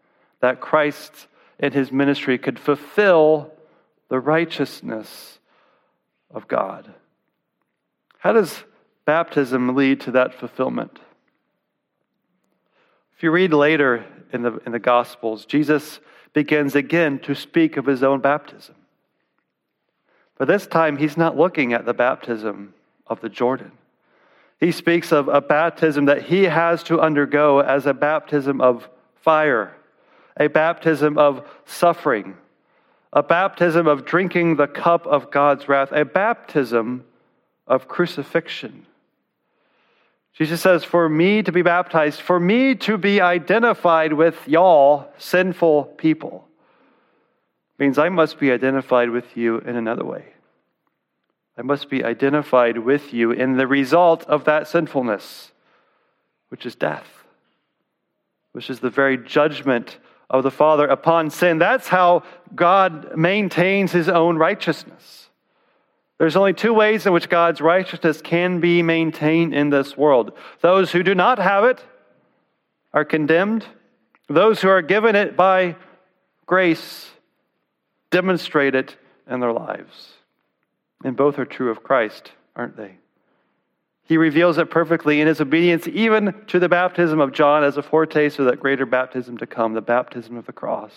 that 0.40 0.60
Christ 0.60 1.26
in 1.58 1.72
his 1.72 1.90
ministry 1.90 2.38
could 2.38 2.58
fulfill 2.58 3.52
the 4.08 4.20
righteousness 4.20 5.38
of 6.30 6.46
God. 6.46 6.92
How 8.18 8.32
does 8.32 8.64
baptism 9.04 9.74
lead 9.74 10.00
to 10.02 10.12
that 10.12 10.34
fulfillment? 10.34 10.98
If 13.16 13.22
you 13.22 13.30
read 13.30 13.52
later 13.52 14.04
in 14.32 14.42
the, 14.42 14.58
in 14.66 14.72
the 14.72 14.78
Gospels, 14.78 15.44
Jesus 15.44 16.00
begins 16.32 16.74
again 16.74 17.18
to 17.20 17.34
speak 17.34 17.76
of 17.76 17.86
his 17.86 18.02
own 18.02 18.20
baptism. 18.20 18.74
But 20.38 20.48
this 20.48 20.66
time, 20.66 20.98
he's 20.98 21.16
not 21.16 21.36
looking 21.36 21.72
at 21.72 21.86
the 21.86 21.94
baptism 21.94 22.74
of 23.06 23.20
the 23.20 23.28
Jordan. 23.28 23.72
He 24.60 24.72
speaks 24.72 25.12
of 25.12 25.28
a 25.28 25.40
baptism 25.40 26.06
that 26.06 26.22
he 26.22 26.44
has 26.44 26.82
to 26.84 27.00
undergo 27.00 27.60
as 27.60 27.86
a 27.86 27.94
baptism 27.94 28.60
of 28.60 28.88
fire, 29.14 29.74
a 30.38 30.48
baptism 30.48 31.18
of 31.18 31.46
suffering, 31.64 32.36
a 33.12 33.22
baptism 33.22 33.86
of 33.86 34.04
drinking 34.04 34.56
the 34.56 34.66
cup 34.66 35.06
of 35.06 35.30
God's 35.30 35.68
wrath, 35.68 35.90
a 35.92 36.04
baptism 36.04 37.04
of 37.66 37.88
crucifixion. 37.88 38.86
Jesus 40.36 40.60
says, 40.60 40.84
For 40.84 41.08
me 41.08 41.42
to 41.42 41.50
be 41.50 41.62
baptized, 41.62 42.20
for 42.20 42.38
me 42.38 42.74
to 42.76 42.98
be 42.98 43.20
identified 43.20 44.12
with 44.12 44.36
y'all, 44.46 45.08
sinful 45.16 45.84
people, 45.96 46.46
means 47.78 47.98
I 47.98 48.10
must 48.10 48.38
be 48.38 48.52
identified 48.52 49.10
with 49.10 49.36
you 49.36 49.58
in 49.58 49.76
another 49.76 50.04
way. 50.04 50.26
I 51.58 51.62
must 51.62 51.88
be 51.88 52.04
identified 52.04 52.78
with 52.78 53.14
you 53.14 53.30
in 53.30 53.56
the 53.56 53.66
result 53.66 54.24
of 54.24 54.44
that 54.44 54.68
sinfulness, 54.68 55.52
which 56.50 56.66
is 56.66 56.74
death, 56.74 57.24
which 58.52 58.68
is 58.68 58.80
the 58.80 58.90
very 58.90 59.16
judgment 59.16 59.98
of 60.28 60.42
the 60.42 60.50
Father 60.50 60.86
upon 60.86 61.30
sin. 61.30 61.58
That's 61.58 61.88
how 61.88 62.24
God 62.54 63.16
maintains 63.16 63.92
his 63.92 64.10
own 64.10 64.36
righteousness. 64.36 65.25
There's 66.18 66.36
only 66.36 66.54
two 66.54 66.72
ways 66.72 67.06
in 67.06 67.12
which 67.12 67.28
God's 67.28 67.60
righteousness 67.60 68.22
can 68.22 68.60
be 68.60 68.82
maintained 68.82 69.54
in 69.54 69.70
this 69.70 69.96
world. 69.96 70.32
Those 70.60 70.90
who 70.90 71.02
do 71.02 71.14
not 71.14 71.38
have 71.38 71.64
it 71.64 71.84
are 72.92 73.04
condemned, 73.04 73.66
those 74.28 74.60
who 74.60 74.68
are 74.68 74.82
given 74.82 75.14
it 75.14 75.36
by 75.36 75.76
grace 76.46 77.10
demonstrate 78.10 78.74
it 78.74 78.96
in 79.28 79.40
their 79.40 79.52
lives. 79.52 80.12
And 81.04 81.16
both 81.16 81.38
are 81.38 81.44
true 81.44 81.70
of 81.70 81.82
Christ, 81.82 82.32
aren't 82.54 82.76
they? 82.76 82.96
He 84.04 84.16
reveals 84.16 84.56
it 84.56 84.70
perfectly 84.70 85.20
in 85.20 85.26
his 85.26 85.40
obedience, 85.40 85.86
even 85.88 86.32
to 86.46 86.58
the 86.58 86.68
baptism 86.68 87.20
of 87.20 87.32
John 87.32 87.64
as 87.64 87.76
a 87.76 87.82
foretaste 87.82 88.38
of 88.38 88.46
that 88.46 88.60
greater 88.60 88.86
baptism 88.86 89.36
to 89.38 89.46
come, 89.46 89.74
the 89.74 89.80
baptism 89.80 90.36
of 90.36 90.46
the 90.46 90.52
cross. 90.52 90.92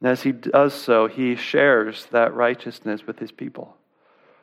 And 0.00 0.10
as 0.10 0.22
he 0.22 0.32
does 0.32 0.74
so, 0.74 1.08
he 1.08 1.34
shares 1.34 2.06
that 2.12 2.34
righteousness 2.34 3.06
with 3.06 3.18
his 3.18 3.32
people. 3.32 3.76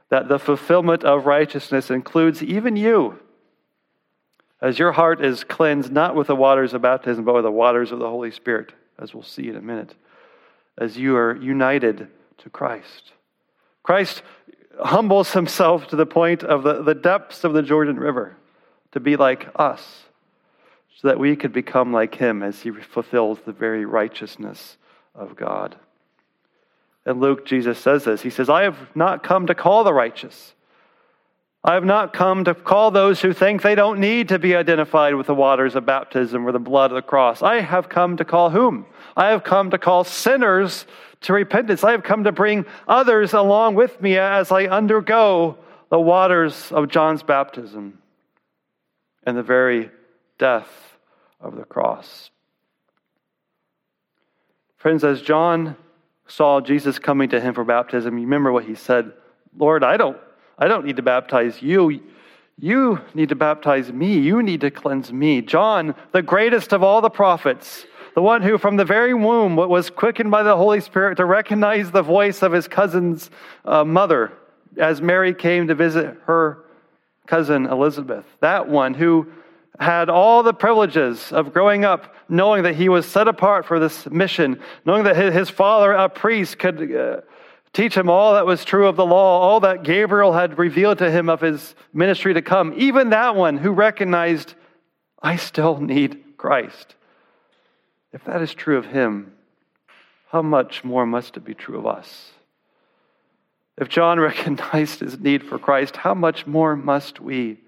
That 0.10 0.28
the 0.28 0.40
fulfillment 0.40 1.04
of 1.04 1.26
righteousness 1.26 1.90
includes 1.90 2.44
even 2.44 2.76
you. 2.76 3.20
As 4.62 4.80
your 4.80 4.92
heart 4.92 5.24
is 5.24 5.44
cleansed 5.44 5.92
not 5.92 6.16
with 6.16 6.28
the 6.28 6.36
waters 6.36 6.74
of 6.74 6.82
baptism, 6.82 7.24
but 7.24 7.36
with 7.36 7.44
the 7.44 7.52
waters 7.52 7.92
of 7.92 8.00
the 8.00 8.10
Holy 8.10 8.32
Spirit, 8.32 8.74
as 9.00 9.14
we'll 9.14 9.24
see 9.24 9.48
in 9.48 9.56
a 9.56 9.62
minute, 9.62 9.96
as 10.78 10.98
you 10.98 11.16
are 11.16 11.36
united 11.36 12.08
to 12.40 12.50
Christ. 12.50 13.14
Christ 13.84 14.24
humbles 14.80 15.32
himself 15.32 15.88
to 15.88 15.96
the 15.96 16.06
point 16.06 16.44
of 16.44 16.64
the, 16.64 16.82
the 16.82 16.96
depths 16.96 17.44
of 17.44 17.54
the 17.54 17.62
Jordan 17.62 17.98
River 17.98 18.36
to 18.92 19.00
be 19.00 19.16
like 19.16 19.48
us, 19.56 20.04
so 20.98 21.08
that 21.08 21.20
we 21.20 21.36
could 21.36 21.54
become 21.54 21.92
like 21.94 22.16
him 22.16 22.42
as 22.42 22.62
he 22.62 22.72
fulfills 22.72 23.40
the 23.46 23.52
very 23.52 23.86
righteousness 23.86 24.78
of 25.15 25.36
God. 25.36 25.75
And 27.05 27.22
Luke, 27.22 27.45
Jesus 27.45 27.79
says 27.79 28.03
this 28.03 28.22
He 28.22 28.29
says, 28.29 28.50
I 28.50 28.63
have 28.63 28.77
not 28.95 29.24
come 29.24 29.48
to 29.48 29.55
call 29.55 29.84
the 29.84 29.93
righteous. 29.93 30.53
I 31.63 31.74
have 31.74 31.86
not 31.86 32.13
come 32.13 32.43
to 32.43 32.53
call 32.53 32.91
those 32.91 33.22
who 33.22 33.34
think 33.34 33.63
they 33.63 33.74
don't 33.74 34.00
need 34.00 34.29
to 34.29 34.38
be 34.38 34.55
identified 34.55 35.15
with 35.15 35.25
the 35.25 35.34
waters 35.34 35.74
of 35.74 35.84
baptism 35.84 36.48
or 36.48 36.51
the 36.51 36.60
blood 36.60 36.91
of 36.91 36.95
the 36.95 37.01
cross. 37.01 37.41
I 37.41 37.62
have 37.62 37.89
come 37.89 38.17
to 38.17 38.25
call 38.25 38.51
whom? 38.51 38.86
I 39.17 39.29
have 39.29 39.43
come 39.43 39.72
to 39.72 39.79
call 39.79 40.03
sinners 40.03 40.86
to 41.22 41.34
repentance. 41.34 41.84
I 41.84 41.91
have 41.91 42.03
come 42.03 42.25
to 42.25 42.31
bring 42.31 42.65
others 42.88 43.34
along 43.34 43.74
with 43.74 44.00
me 44.00 44.15
as 44.15 44.51
I 44.51 44.65
undergo 44.65 45.57
the 45.89 46.00
waters 46.00 46.72
of 46.72 46.88
John's 46.88 47.24
baptism 47.24 47.98
and 49.24 49.36
the 49.36 49.41
very 49.41 49.89
death 50.38 50.69
of 51.39 51.55
the 51.55 51.63
cross. 51.63 52.29
Friends, 54.86 55.04
as 55.04 55.24
John 55.24 55.75
saw 56.27 56.62
Jesus 56.62 57.00
coming 57.00 57.30
to 57.30 57.42
him 57.42 57.56
for 57.56 57.63
baptism, 57.63 58.20
you 58.20 58.25
remember 58.25 58.51
what 58.51 58.65
he 58.65 58.75
said, 58.75 59.13
Lord, 59.58 59.84
I 59.84 59.98
don't, 59.98 60.15
I 60.60 60.68
don't 60.68 60.86
need 60.86 60.98
to 60.98 61.01
baptize 61.01 61.60
you. 61.60 62.01
You 62.60 63.01
need 63.15 63.30
to 63.30 63.36
baptize 63.36 63.92
me. 63.92 64.20
You 64.20 64.44
need 64.44 64.62
to 64.62 64.70
cleanse 64.70 65.12
me. 65.12 65.42
John, 65.42 65.96
the 66.12 66.22
greatest 66.22 66.72
of 66.72 66.84
all 66.84 67.01
the 67.01 67.10
prophets, 67.10 67.88
the 68.13 68.22
one 68.22 68.44
who 68.44 68.60
from 68.60 68.75
the 68.75 68.86
very 68.86 69.15
womb 69.15 69.56
was 69.56 69.89
quickened 69.89 70.30
by 70.30 70.44
the 70.44 70.56
Holy 70.56 70.82
Spirit 70.82 71.15
to 71.15 71.25
recognize 71.25 71.89
the 71.89 72.04
voice 72.04 72.44
of 72.44 72.51
his 72.51 72.68
cousin's 72.68 73.32
uh, 73.65 73.84
mother 73.84 74.34
as 74.77 75.01
Mary 75.01 75.34
came 75.34 75.68
to 75.68 75.74
visit 75.74 76.15
her 76.27 76.60
cousin 77.25 77.65
Elizabeth. 77.65 78.25
That 78.42 78.70
one 78.70 78.94
who 78.94 79.32
had 79.79 80.10
all 80.10 80.44
the 80.44 80.53
privileges 80.53 81.32
of 81.32 81.53
growing 81.53 81.86
up 81.86 82.13
knowing 82.29 82.63
that 82.63 82.75
he 82.75 82.89
was 82.89 83.05
set 83.05 83.27
apart 83.27 83.65
for 83.65 83.79
this 83.79 84.10
mission, 84.10 84.60
knowing 84.86 85.03
that 85.03 85.15
his 85.34 85.50
father, 85.50 85.91
a 85.94 86.10
priest, 86.10 86.58
could 86.58 86.96
uh, 86.96 87.22
teach 87.74 87.96
him 87.96 88.10
all 88.10 88.34
that 88.34 88.46
was 88.46 88.65
true 88.65 88.88
of 88.88 88.96
the 88.96 89.05
law, 89.05 89.39
all 89.39 89.60
that 89.60 89.84
Gabriel 89.84 90.34
had 90.34 90.58
revealed 90.58 90.98
to 91.00 91.12
him 91.12 91.29
of 91.29 91.41
his 91.41 91.75
ministry 91.94 92.34
to 92.34 92.41
come. 92.41 92.74
Even 92.77 93.10
that 93.10 93.36
one 93.36 93.58
who 93.58 93.72
recognized, 93.72 94.55
I 95.22 95.36
still 95.36 95.79
need 95.79 96.38
Christ. 96.38 96.96
If 98.13 98.24
that 98.25 98.41
is 98.41 98.53
true 98.53 98.77
of 98.77 98.86
him, 98.86 99.34
how 100.29 100.41
much 100.41 100.84
more 100.84 101.05
must 101.05 101.38
it 101.38 101.46
be 101.46 101.53
true 101.53 101.77
of 101.77 101.86
us? 101.86 102.32
If 103.77 103.89
John 103.89 104.20
recognized 104.22 105.01
his 105.01 105.20
need 105.20 105.44
for 105.44 105.60
Christ, 105.60 105.98
how 105.98 106.13
much 106.13 106.48
more 106.48 106.75
must 106.75 107.20
we? 107.20 107.60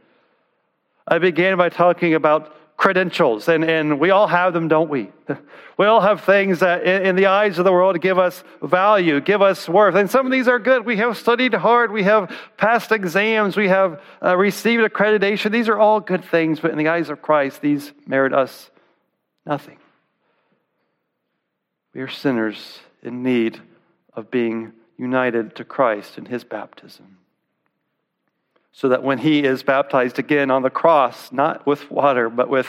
I 1.07 1.19
began 1.19 1.57
by 1.57 1.69
talking 1.69 2.13
about 2.13 2.53
credentials, 2.75 3.47
and, 3.47 3.63
and 3.63 3.99
we 3.99 4.11
all 4.11 4.27
have 4.27 4.53
them, 4.53 4.67
don't 4.67 4.89
we? 4.89 5.11
We 5.77 5.85
all 5.85 6.01
have 6.01 6.21
things 6.21 6.61
that, 6.61 6.83
in, 6.87 7.05
in, 7.05 7.15
the 7.15 7.27
eyes 7.27 7.59
of 7.59 7.63
the 7.63 7.71
world, 7.71 8.01
give 8.01 8.17
us 8.17 8.43
value, 8.63 9.21
give 9.21 9.43
us 9.43 9.69
worth. 9.69 9.93
And 9.93 10.09
some 10.09 10.25
of 10.25 10.31
these 10.31 10.47
are 10.47 10.57
good. 10.57 10.87
We 10.87 10.97
have 10.97 11.15
studied 11.17 11.53
hard, 11.53 11.91
we 11.91 12.01
have 12.01 12.35
passed 12.57 12.91
exams, 12.91 13.55
we 13.55 13.67
have 13.67 14.01
uh, 14.25 14.35
received 14.35 14.81
accreditation. 14.81 15.51
These 15.51 15.69
are 15.69 15.77
all 15.77 15.99
good 15.99 16.25
things, 16.25 16.59
but 16.59 16.71
in 16.71 16.79
the 16.79 16.87
eyes 16.87 17.11
of 17.11 17.21
Christ, 17.21 17.61
these 17.61 17.93
merit 18.07 18.33
us 18.33 18.71
nothing. 19.45 19.77
We 21.93 22.01
are 22.01 22.09
sinners 22.09 22.79
in 23.03 23.21
need 23.21 23.61
of 24.13 24.31
being 24.31 24.73
united 24.97 25.55
to 25.57 25.63
Christ 25.63 26.17
in 26.17 26.25
his 26.25 26.43
baptism 26.43 27.19
so 28.77 28.89
that 28.89 29.01
when 29.01 29.17
he 29.17 29.43
is 29.43 29.63
baptized 29.63 30.19
again 30.19 30.51
on 30.51 30.61
the 30.61 30.69
cross, 30.69 31.31
not 31.31 31.65
with 31.65 31.89
water, 31.89 32.29
but 32.29 32.47
with 32.47 32.67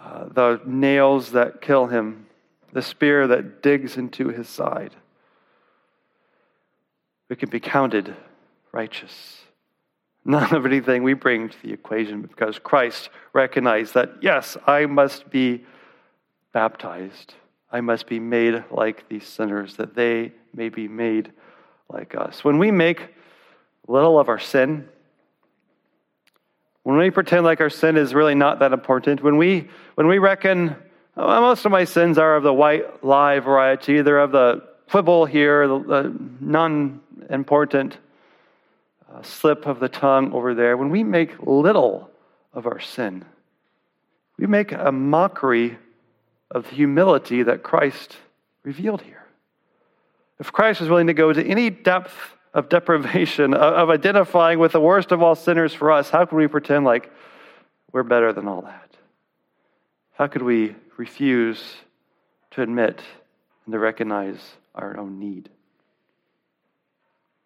uh, 0.00 0.24
the 0.24 0.60
nails 0.66 1.30
that 1.30 1.62
kill 1.62 1.86
him, 1.86 2.26
the 2.72 2.82
spear 2.82 3.28
that 3.28 3.62
digs 3.62 3.96
into 3.96 4.30
his 4.30 4.48
side, 4.48 4.92
we 7.28 7.36
can 7.36 7.48
be 7.48 7.60
counted 7.60 8.16
righteous. 8.72 9.42
None 10.24 10.52
of 10.56 10.66
anything 10.66 11.04
we 11.04 11.14
bring 11.14 11.48
to 11.48 11.62
the 11.62 11.72
equation 11.72 12.22
because 12.22 12.58
Christ 12.58 13.08
recognized 13.32 13.94
that, 13.94 14.14
yes, 14.20 14.56
I 14.66 14.86
must 14.86 15.30
be 15.30 15.64
baptized. 16.52 17.34
I 17.70 17.80
must 17.82 18.08
be 18.08 18.18
made 18.18 18.64
like 18.68 19.08
these 19.08 19.28
sinners, 19.28 19.76
that 19.76 19.94
they 19.94 20.32
may 20.52 20.70
be 20.70 20.88
made 20.88 21.30
like 21.88 22.16
us. 22.16 22.42
When 22.42 22.58
we 22.58 22.72
make 22.72 23.14
little 23.86 24.18
of 24.18 24.28
our 24.28 24.40
sin, 24.40 24.88
when 26.84 26.98
we 26.98 27.10
pretend 27.10 27.44
like 27.44 27.60
our 27.60 27.70
sin 27.70 27.96
is 27.96 28.14
really 28.14 28.34
not 28.34 28.60
that 28.60 28.72
important, 28.72 29.22
when 29.22 29.36
we, 29.36 29.68
when 29.96 30.06
we 30.06 30.18
reckon 30.18 30.76
oh, 31.16 31.40
most 31.40 31.64
of 31.64 31.72
my 31.72 31.84
sins 31.84 32.18
are 32.18 32.36
of 32.36 32.42
the 32.42 32.52
white 32.52 33.04
lie 33.04 33.40
variety, 33.40 34.02
they're 34.02 34.20
of 34.20 34.32
the 34.32 34.62
quibble 34.88 35.26
here, 35.26 35.66
the, 35.66 35.78
the 35.78 36.16
non 36.40 37.00
important 37.30 37.98
uh, 39.12 39.22
slip 39.22 39.66
of 39.66 39.80
the 39.80 39.88
tongue 39.88 40.32
over 40.32 40.54
there, 40.54 40.76
when 40.76 40.90
we 40.90 41.02
make 41.02 41.34
little 41.40 42.10
of 42.52 42.66
our 42.66 42.80
sin, 42.80 43.24
we 44.36 44.46
make 44.46 44.72
a 44.72 44.92
mockery 44.92 45.78
of 46.50 46.68
the 46.68 46.74
humility 46.74 47.42
that 47.42 47.62
Christ 47.62 48.16
revealed 48.62 49.02
here. 49.02 49.24
If 50.38 50.52
Christ 50.52 50.80
was 50.80 50.90
willing 50.90 51.06
to 51.06 51.14
go 51.14 51.32
to 51.32 51.44
any 51.44 51.70
depth 51.70 52.33
of 52.54 52.68
deprivation, 52.68 53.52
of 53.54 53.90
identifying 53.90 54.58
with 54.58 54.72
the 54.72 54.80
worst 54.80 55.12
of 55.12 55.20
all 55.20 55.34
sinners 55.34 55.74
for 55.74 55.90
us, 55.92 56.08
how 56.08 56.24
could 56.24 56.36
we 56.36 56.46
pretend 56.46 56.84
like 56.84 57.12
we're 57.92 58.04
better 58.04 58.32
than 58.32 58.48
all 58.48 58.62
that? 58.62 58.96
How 60.14 60.28
could 60.28 60.42
we 60.42 60.76
refuse 60.96 61.74
to 62.52 62.62
admit 62.62 63.02
and 63.66 63.72
to 63.72 63.78
recognize 63.78 64.38
our 64.74 64.96
own 64.96 65.18
need? 65.18 65.50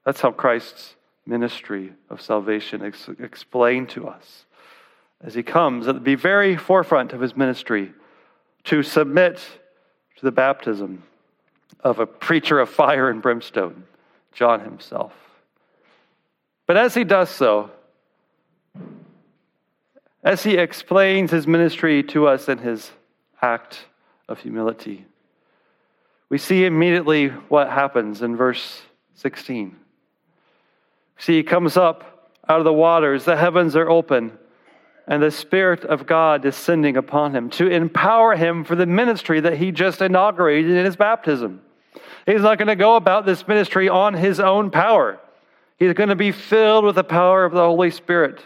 That's 0.04 0.20
how 0.20 0.30
Christ's 0.30 0.94
ministry 1.26 1.92
of 2.08 2.20
salvation 2.20 2.82
is 2.82 3.08
explained 3.18 3.88
to 3.90 4.08
us 4.08 4.44
as 5.22 5.34
he 5.34 5.42
comes 5.42 5.88
at 5.88 6.04
the 6.04 6.14
very 6.14 6.56
forefront 6.56 7.12
of 7.12 7.20
his 7.20 7.36
ministry 7.36 7.92
to 8.64 8.82
submit 8.82 9.36
to 10.16 10.24
the 10.24 10.32
baptism 10.32 11.02
of 11.80 11.98
a 11.98 12.06
preacher 12.06 12.58
of 12.60 12.70
fire 12.70 13.10
and 13.10 13.20
brimstone 13.20 13.84
John 14.38 14.60
himself. 14.60 15.12
But 16.68 16.76
as 16.76 16.94
he 16.94 17.02
does 17.02 17.28
so, 17.28 17.72
as 20.22 20.44
he 20.44 20.56
explains 20.56 21.32
his 21.32 21.48
ministry 21.48 22.04
to 22.04 22.28
us 22.28 22.48
in 22.48 22.58
his 22.58 22.92
act 23.42 23.86
of 24.28 24.38
humility, 24.38 25.06
we 26.28 26.38
see 26.38 26.66
immediately 26.66 27.30
what 27.48 27.68
happens 27.68 28.22
in 28.22 28.36
verse 28.36 28.82
16. 29.16 29.74
See, 31.18 31.36
he 31.38 31.42
comes 31.42 31.76
up 31.76 32.30
out 32.48 32.60
of 32.60 32.64
the 32.64 32.72
waters, 32.72 33.24
the 33.24 33.36
heavens 33.36 33.74
are 33.74 33.90
open, 33.90 34.38
and 35.08 35.20
the 35.20 35.32
Spirit 35.32 35.84
of 35.84 36.06
God 36.06 36.42
descending 36.42 36.96
upon 36.96 37.34
him 37.34 37.50
to 37.50 37.66
empower 37.66 38.36
him 38.36 38.62
for 38.62 38.76
the 38.76 38.86
ministry 38.86 39.40
that 39.40 39.56
he 39.56 39.72
just 39.72 40.00
inaugurated 40.00 40.70
in 40.70 40.84
his 40.84 40.94
baptism. 40.94 41.62
He's 42.26 42.42
not 42.42 42.58
going 42.58 42.68
to 42.68 42.76
go 42.76 42.96
about 42.96 43.24
this 43.24 43.46
ministry 43.48 43.88
on 43.88 44.14
his 44.14 44.40
own 44.40 44.70
power. 44.70 45.18
He's 45.78 45.94
going 45.94 46.08
to 46.08 46.16
be 46.16 46.32
filled 46.32 46.84
with 46.84 46.96
the 46.96 47.04
power 47.04 47.44
of 47.44 47.52
the 47.52 47.64
Holy 47.64 47.90
Spirit. 47.90 48.42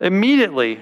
Immediately, 0.00 0.80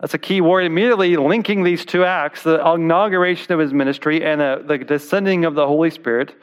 that's 0.00 0.14
a 0.14 0.18
key 0.18 0.40
word, 0.40 0.64
immediately 0.64 1.16
linking 1.16 1.64
these 1.64 1.84
two 1.84 2.04
acts, 2.04 2.42
the 2.42 2.64
inauguration 2.72 3.52
of 3.52 3.58
his 3.58 3.72
ministry 3.72 4.24
and 4.24 4.40
uh, 4.40 4.58
the 4.64 4.78
descending 4.78 5.44
of 5.44 5.54
the 5.54 5.66
Holy 5.66 5.90
Spirit, 5.90 6.34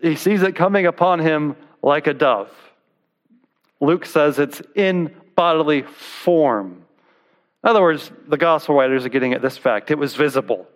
he 0.00 0.16
sees 0.16 0.42
it 0.42 0.56
coming 0.56 0.86
upon 0.86 1.18
him 1.18 1.56
like 1.82 2.06
a 2.06 2.14
dove. 2.14 2.50
Luke 3.80 4.06
says 4.06 4.38
it's 4.38 4.62
in 4.74 5.14
bodily 5.34 5.82
form. 5.82 6.84
In 7.64 7.70
other 7.70 7.82
words, 7.82 8.10
the 8.28 8.36
gospel 8.36 8.74
writers 8.76 9.04
are 9.04 9.08
getting 9.08 9.32
at 9.32 9.42
this 9.42 9.58
fact. 9.58 9.90
It 9.90 9.98
was 9.98 10.14
visible 10.14 10.66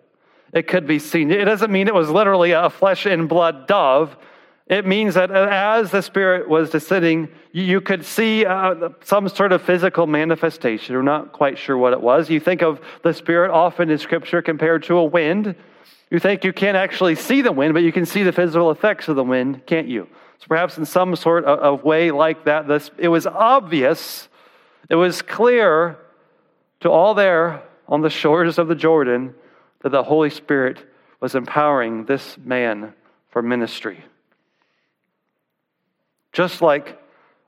it 0.53 0.67
could 0.67 0.87
be 0.87 0.99
seen. 0.99 1.31
It 1.31 1.45
doesn't 1.45 1.71
mean 1.71 1.87
it 1.87 1.93
was 1.93 2.09
literally 2.09 2.51
a 2.51 2.69
flesh 2.69 3.05
and 3.05 3.27
blood 3.27 3.67
dove. 3.67 4.15
It 4.67 4.85
means 4.85 5.13
that 5.13 5.31
as 5.31 5.91
the 5.91 6.01
Spirit 6.01 6.49
was 6.49 6.69
descending, 6.69 7.29
you 7.53 7.79
could 7.79 8.03
see 8.03 8.45
uh, 8.45 8.89
some 9.03 9.29
sort 9.29 9.53
of 9.53 9.61
physical 9.61 10.07
manifestation. 10.07 10.95
We're 10.95 11.03
not 11.03 11.31
quite 11.31 11.57
sure 11.57 11.77
what 11.77 11.93
it 11.93 12.01
was. 12.01 12.29
You 12.29 12.39
think 12.39 12.61
of 12.61 12.81
the 13.01 13.13
Spirit 13.13 13.51
often 13.51 13.89
in 13.89 13.97
Scripture 13.97 14.41
compared 14.41 14.83
to 14.83 14.97
a 14.97 15.05
wind. 15.05 15.55
You 16.11 16.19
think 16.19 16.43
you 16.43 16.51
can't 16.51 16.75
actually 16.75 17.15
see 17.15 17.41
the 17.41 17.51
wind, 17.51 17.73
but 17.73 17.83
you 17.83 17.93
can 17.93 18.05
see 18.05 18.23
the 18.23 18.33
physical 18.33 18.71
effects 18.71 19.07
of 19.07 19.15
the 19.15 19.23
wind, 19.23 19.65
can't 19.65 19.87
you? 19.87 20.07
So 20.39 20.47
perhaps 20.47 20.77
in 20.77 20.85
some 20.85 21.15
sort 21.15 21.45
of, 21.45 21.83
way 21.83 22.11
like 22.11 22.45
that, 22.45 22.67
this, 22.67 22.91
it 22.97 23.07
was 23.07 23.25
obvious, 23.25 24.27
it 24.89 24.95
was 24.95 25.21
clear 25.21 25.97
to 26.81 26.89
all 26.89 27.13
there 27.13 27.63
on 27.87 28.01
the 28.01 28.09
shores 28.09 28.57
of 28.57 28.67
the 28.67 28.75
Jordan 28.75 29.33
that 29.81 29.89
the 29.89 30.03
Holy 30.03 30.29
Spirit 30.29 30.85
was 31.19 31.35
empowering 31.35 32.05
this 32.05 32.37
man 32.37 32.93
for 33.29 33.41
ministry. 33.41 34.03
Just 36.31 36.61
like 36.61 36.99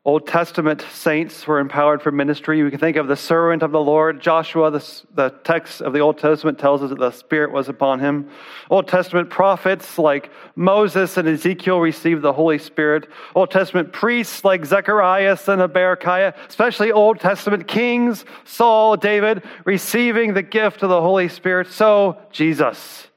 Old 0.09 0.25
Testament 0.25 0.83
saints 0.91 1.45
were 1.45 1.59
empowered 1.59 2.01
for 2.01 2.11
ministry. 2.11 2.63
We 2.63 2.71
can 2.71 2.79
think 2.79 2.97
of 2.97 3.07
the 3.07 3.15
servant 3.15 3.61
of 3.61 3.69
the 3.69 3.79
Lord, 3.79 4.19
Joshua. 4.19 4.71
The, 4.71 5.03
the, 5.13 5.29
text 5.43 5.81
of 5.81 5.93
the 5.93 5.99
Old 5.99 6.17
Testament 6.17 6.57
tells 6.57 6.81
us 6.81 6.89
that 6.89 6.97
the 6.97 7.11
Spirit 7.11 7.51
was 7.51 7.69
upon 7.69 7.99
him. 7.99 8.27
Old 8.71 8.87
Testament 8.87 9.29
prophets 9.29 9.99
like 9.99 10.31
Moses 10.55 11.15
and 11.17 11.27
Ezekiel 11.27 11.79
received 11.79 12.23
the 12.23 12.33
Holy 12.33 12.57
Spirit. 12.57 13.07
Old 13.35 13.51
Testament 13.51 13.93
priests 13.93 14.43
like 14.43 14.65
Zechariah 14.65 15.37
and 15.45 15.61
Berechiah, 15.71 16.33
especially 16.47 16.91
Old 16.91 17.19
Testament 17.19 17.67
kings, 17.67 18.25
Saul, 18.45 18.97
David, 18.97 19.43
receiving 19.63 20.33
the 20.33 20.41
gift 20.41 20.81
of 20.81 20.89
the 20.89 21.01
Holy 21.03 21.29
Spirit. 21.29 21.67
So, 21.67 22.17
Jesus, 22.31 23.09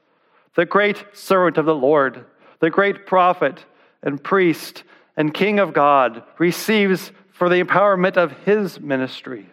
the 0.53 0.67
great 0.67 1.03
servant 1.13 1.57
of 1.57 1.65
the 1.65 1.73
Lord, 1.73 2.23
the 2.59 2.69
great 2.69 3.07
prophet 3.07 3.65
and 4.03 4.23
priest, 4.23 4.83
and 5.15 5.33
King 5.33 5.59
of 5.59 5.73
God 5.73 6.23
receives 6.37 7.11
for 7.31 7.49
the 7.49 7.63
empowerment 7.63 8.17
of 8.17 8.31
his 8.45 8.79
ministry 8.79 9.47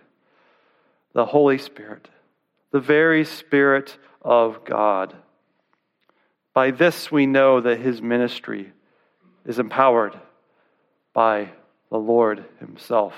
the 1.13 1.27
Holy 1.27 1.59
Spirit, 1.59 2.09
the 2.71 2.81
very 2.81 3.25
Spirit 3.25 3.97
of 4.23 4.65
God. 4.65 5.15
By 6.55 6.71
this 6.71 7.11
we 7.11 7.27
know 7.27 7.61
that 7.61 7.81
his 7.81 8.01
ministry 8.01 8.73
is 9.45 9.59
empowered 9.59 10.19
by 11.13 11.51
the 11.91 11.99
Lord 11.99 12.45
himself. 12.61 13.15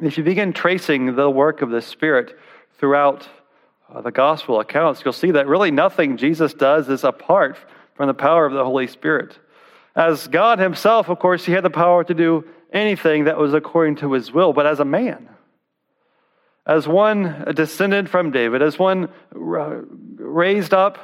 If 0.00 0.16
you 0.16 0.24
begin 0.24 0.52
tracing 0.52 1.16
the 1.16 1.28
work 1.28 1.60
of 1.60 1.70
the 1.70 1.82
Spirit 1.82 2.38
throughout 2.78 3.28
uh, 3.92 4.00
the 4.00 4.12
gospel 4.12 4.60
accounts, 4.60 5.02
you'll 5.04 5.12
see 5.12 5.32
that 5.32 5.46
really 5.46 5.70
nothing 5.70 6.16
Jesus 6.16 6.54
does 6.54 6.88
is 6.88 7.04
apart 7.04 7.58
from 7.94 8.06
the 8.06 8.14
power 8.14 8.46
of 8.46 8.52
the 8.52 8.64
Holy 8.64 8.86
Spirit. 8.86 9.38
As 9.98 10.28
God 10.28 10.60
Himself, 10.60 11.08
of 11.08 11.18
course, 11.18 11.44
He 11.44 11.50
had 11.50 11.64
the 11.64 11.70
power 11.70 12.04
to 12.04 12.14
do 12.14 12.44
anything 12.72 13.24
that 13.24 13.36
was 13.36 13.52
according 13.52 13.96
to 13.96 14.12
His 14.12 14.30
will, 14.30 14.52
but 14.52 14.64
as 14.64 14.78
a 14.78 14.84
man, 14.84 15.28
as 16.64 16.86
one 16.86 17.44
descended 17.56 18.08
from 18.08 18.30
David, 18.30 18.62
as 18.62 18.78
one 18.78 19.08
raised 19.32 20.72
up 20.72 20.98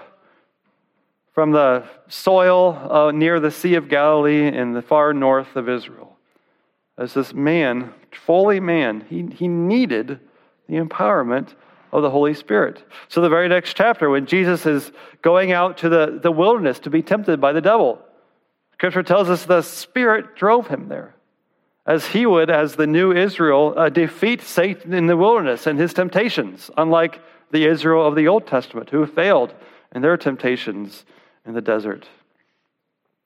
from 1.33 1.51
the 1.51 1.83
soil 2.07 2.79
uh, 2.89 3.11
near 3.11 3.41
the 3.41 3.51
Sea 3.51 3.75
of 3.75 3.89
Galilee 3.89 4.47
in 4.47 4.75
the 4.75 4.83
far 4.83 5.13
north 5.13 5.57
of 5.57 5.69
Israel, 5.69 6.17
as 6.97 7.15
this 7.15 7.35
man, 7.35 7.93
fully 8.13 8.61
man, 8.61 9.05
he, 9.11 9.27
he 9.35 9.49
needed 9.49 10.21
the 10.69 10.77
empowerment 10.77 11.55
of 11.91 12.03
the 12.03 12.11
Holy 12.11 12.35
Spirit. 12.35 12.85
So, 13.09 13.21
the 13.21 13.29
very 13.29 13.49
next 13.49 13.77
chapter, 13.77 14.09
when 14.09 14.27
Jesus 14.27 14.67
is 14.67 14.93
going 15.21 15.51
out 15.51 15.79
to 15.79 15.89
the, 15.89 16.21
the 16.23 16.31
wilderness 16.31 16.79
to 16.81 16.91
be 16.91 17.03
tempted 17.03 17.41
by 17.41 17.53
the 17.53 17.61
devil, 17.61 18.01
Scripture 18.75 19.03
tells 19.03 19.31
us 19.31 19.45
the 19.45 19.63
Spirit 19.63 20.37
drove 20.37 20.69
him 20.69 20.89
there. 20.89 21.15
As 21.87 22.07
he 22.07 22.27
would, 22.27 22.51
as 22.51 22.77
the 22.77 22.87
new 22.87 23.13
Israel, 23.13 23.75
uh, 23.77 23.89
defeat 23.89 24.43
Satan 24.43 24.95
in 24.95 25.07
the 25.07 25.17
wilderness 25.17 25.67
and 25.67 25.79
his 25.79 25.93
temptations, 25.93 26.71
unlike 26.77 27.21
the 27.51 27.67
Israel 27.67 28.07
of 28.07 28.15
the 28.15 28.29
Old 28.29 28.47
Testament, 28.47 28.91
who 28.91 29.07
failed 29.07 29.55
in 29.95 30.03
their 30.03 30.17
temptations 30.17 31.05
in 31.47 31.55
the 31.55 31.61
desert. 31.61 32.09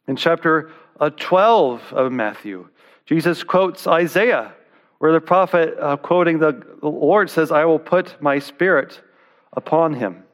In 0.07 0.17
chapter 0.17 0.71
uh, 0.99 1.11
12 1.11 1.93
of 1.93 2.13
Matthew, 2.13 2.69
Jesus 3.07 3.45
quotes 3.45 3.87
Isaiah 3.87 4.53
where 4.99 5.13
the 5.13 5.21
prophet, 5.21 5.77
uh, 5.81 5.97
quoting 5.97 6.39
the, 6.39 6.61
the 6.81 6.89
Lord, 6.89 7.31
says, 7.31 7.53
I 7.53 7.65
will 7.65 7.79
put 7.79 8.21
my 8.21 8.39
spirit 8.39 9.01
upon 9.53 9.95
him, 9.95 10.25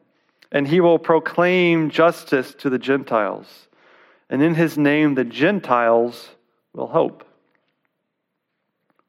and 0.51 0.67
he 0.67 0.81
will 0.81 0.99
proclaim 0.99 1.91
justice 1.91 2.55
to 2.55 2.71
the 2.71 2.79
Gentiles. 2.79 3.69
And 4.31 4.43
in 4.43 4.55
his 4.55 4.79
name, 4.79 5.15
the 5.15 5.25
Gentiles 5.25 6.31
will 6.73 6.87
hope. 6.87 7.25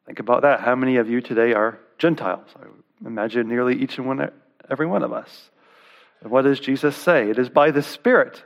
Think 0.05 0.19
about 0.19 0.43
that. 0.43 0.61
How 0.61 0.75
many 0.75 0.97
of 0.97 1.09
you 1.09 1.21
today 1.21 1.53
are 1.53 1.79
Gentiles? 1.97 2.47
I 2.59 2.67
imagine 3.07 3.47
nearly 3.47 3.75
each 3.75 3.97
and 3.97 4.07
one, 4.07 4.31
every 4.69 4.85
one 4.85 5.03
of 5.03 5.13
us. 5.13 5.49
And 6.21 6.31
what 6.31 6.43
does 6.43 6.59
Jesus 6.59 6.95
say? 6.95 7.29
It 7.29 7.39
is 7.39 7.49
by 7.49 7.71
the 7.71 7.81
Spirit 7.81 8.43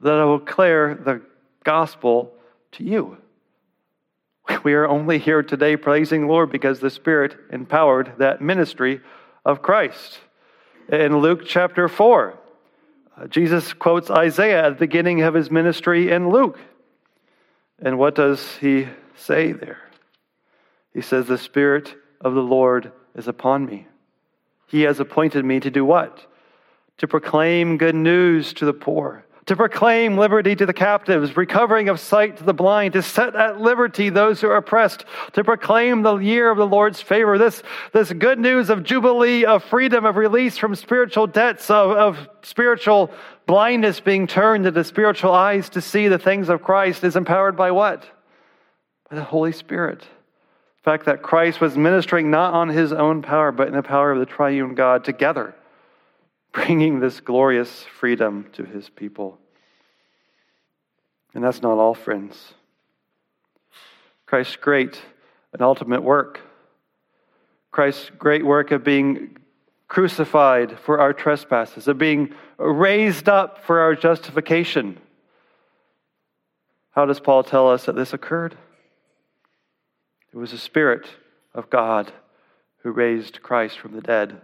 that 0.00 0.14
I 0.14 0.24
will 0.24 0.38
declare 0.38 0.94
the 0.94 1.22
gospel 1.64 2.32
to 2.72 2.84
you. 2.84 3.18
We 4.64 4.74
are 4.74 4.88
only 4.88 5.18
here 5.18 5.42
today 5.42 5.76
praising 5.76 6.26
Lord 6.26 6.50
because 6.50 6.80
the 6.80 6.90
Spirit 6.90 7.36
empowered 7.52 8.14
that 8.18 8.40
ministry 8.40 9.00
of 9.44 9.62
Christ. 9.62 10.18
In 10.88 11.18
Luke 11.18 11.42
chapter 11.46 11.88
4, 11.88 12.32
uh, 12.32 12.36
Uh, 13.20 13.26
Jesus 13.26 13.72
quotes 13.72 14.10
Isaiah 14.10 14.66
at 14.66 14.70
the 14.70 14.86
beginning 14.86 15.22
of 15.22 15.34
his 15.34 15.50
ministry 15.50 16.10
in 16.10 16.30
Luke. 16.30 16.58
And 17.78 17.98
what 17.98 18.14
does 18.14 18.56
he 18.56 18.88
say 19.14 19.52
there? 19.52 19.80
He 20.94 21.02
says, 21.02 21.26
The 21.26 21.38
Spirit 21.38 21.94
of 22.20 22.34
the 22.34 22.42
Lord 22.42 22.92
is 23.14 23.28
upon 23.28 23.66
me. 23.66 23.86
He 24.66 24.82
has 24.82 25.00
appointed 25.00 25.44
me 25.44 25.60
to 25.60 25.70
do 25.70 25.84
what? 25.84 26.26
To 26.98 27.08
proclaim 27.08 27.76
good 27.76 27.94
news 27.94 28.52
to 28.54 28.64
the 28.64 28.72
poor 28.72 29.24
to 29.50 29.56
proclaim 29.56 30.16
liberty 30.16 30.54
to 30.54 30.64
the 30.64 30.72
captives, 30.72 31.36
recovering 31.36 31.88
of 31.88 31.98
sight 31.98 32.36
to 32.36 32.44
the 32.44 32.54
blind, 32.54 32.92
to 32.92 33.02
set 33.02 33.34
at 33.34 33.60
liberty 33.60 34.08
those 34.08 34.40
who 34.40 34.46
are 34.46 34.58
oppressed, 34.58 35.04
to 35.32 35.42
proclaim 35.42 36.02
the 36.02 36.18
year 36.18 36.52
of 36.52 36.56
the 36.56 36.64
Lord's 36.64 37.00
favor. 37.00 37.36
This, 37.36 37.60
this 37.92 38.12
good 38.12 38.38
news 38.38 38.70
of 38.70 38.84
jubilee, 38.84 39.44
of 39.44 39.64
freedom, 39.64 40.04
of 40.04 40.14
release 40.14 40.56
from 40.56 40.76
spiritual 40.76 41.26
debts, 41.26 41.68
of, 41.68 41.90
of 41.90 42.28
spiritual 42.42 43.10
blindness 43.46 43.98
being 43.98 44.28
turned 44.28 44.68
into 44.68 44.84
spiritual 44.84 45.32
eyes 45.32 45.68
to 45.70 45.80
see 45.80 46.06
the 46.06 46.16
things 46.16 46.48
of 46.48 46.62
Christ 46.62 47.02
is 47.02 47.16
empowered 47.16 47.56
by 47.56 47.72
what? 47.72 48.04
By 49.10 49.16
the 49.16 49.24
Holy 49.24 49.50
Spirit. 49.50 49.98
The 50.02 50.84
fact 50.84 51.06
that 51.06 51.22
Christ 51.22 51.60
was 51.60 51.76
ministering 51.76 52.30
not 52.30 52.54
on 52.54 52.68
his 52.68 52.92
own 52.92 53.20
power, 53.20 53.50
but 53.50 53.66
in 53.66 53.74
the 53.74 53.82
power 53.82 54.12
of 54.12 54.20
the 54.20 54.26
triune 54.26 54.76
God 54.76 55.02
together 55.02 55.56
bringing 56.52 57.00
this 57.00 57.20
glorious 57.20 57.84
freedom 57.98 58.46
to 58.52 58.64
his 58.64 58.88
people. 58.88 59.38
And 61.34 61.44
that's 61.44 61.62
not 61.62 61.78
all, 61.78 61.94
friends. 61.94 62.54
Christ's 64.26 64.56
great 64.56 65.00
and 65.52 65.62
ultimate 65.62 66.02
work, 66.02 66.40
Christ's 67.70 68.10
great 68.18 68.44
work 68.44 68.70
of 68.70 68.84
being 68.84 69.36
crucified 69.88 70.78
for 70.78 71.00
our 71.00 71.12
trespasses, 71.12 71.88
of 71.88 71.98
being 71.98 72.32
raised 72.58 73.28
up 73.28 73.64
for 73.64 73.80
our 73.80 73.94
justification. 73.94 74.98
How 76.92 77.06
does 77.06 77.20
Paul 77.20 77.42
tell 77.42 77.68
us 77.68 77.86
that 77.86 77.96
this 77.96 78.12
occurred? 78.12 78.56
It 80.32 80.36
was 80.36 80.52
the 80.52 80.58
Spirit 80.58 81.06
of 81.54 81.70
God 81.70 82.12
who 82.82 82.92
raised 82.92 83.42
Christ 83.42 83.78
from 83.78 83.92
the 83.92 84.00
dead. 84.00 84.40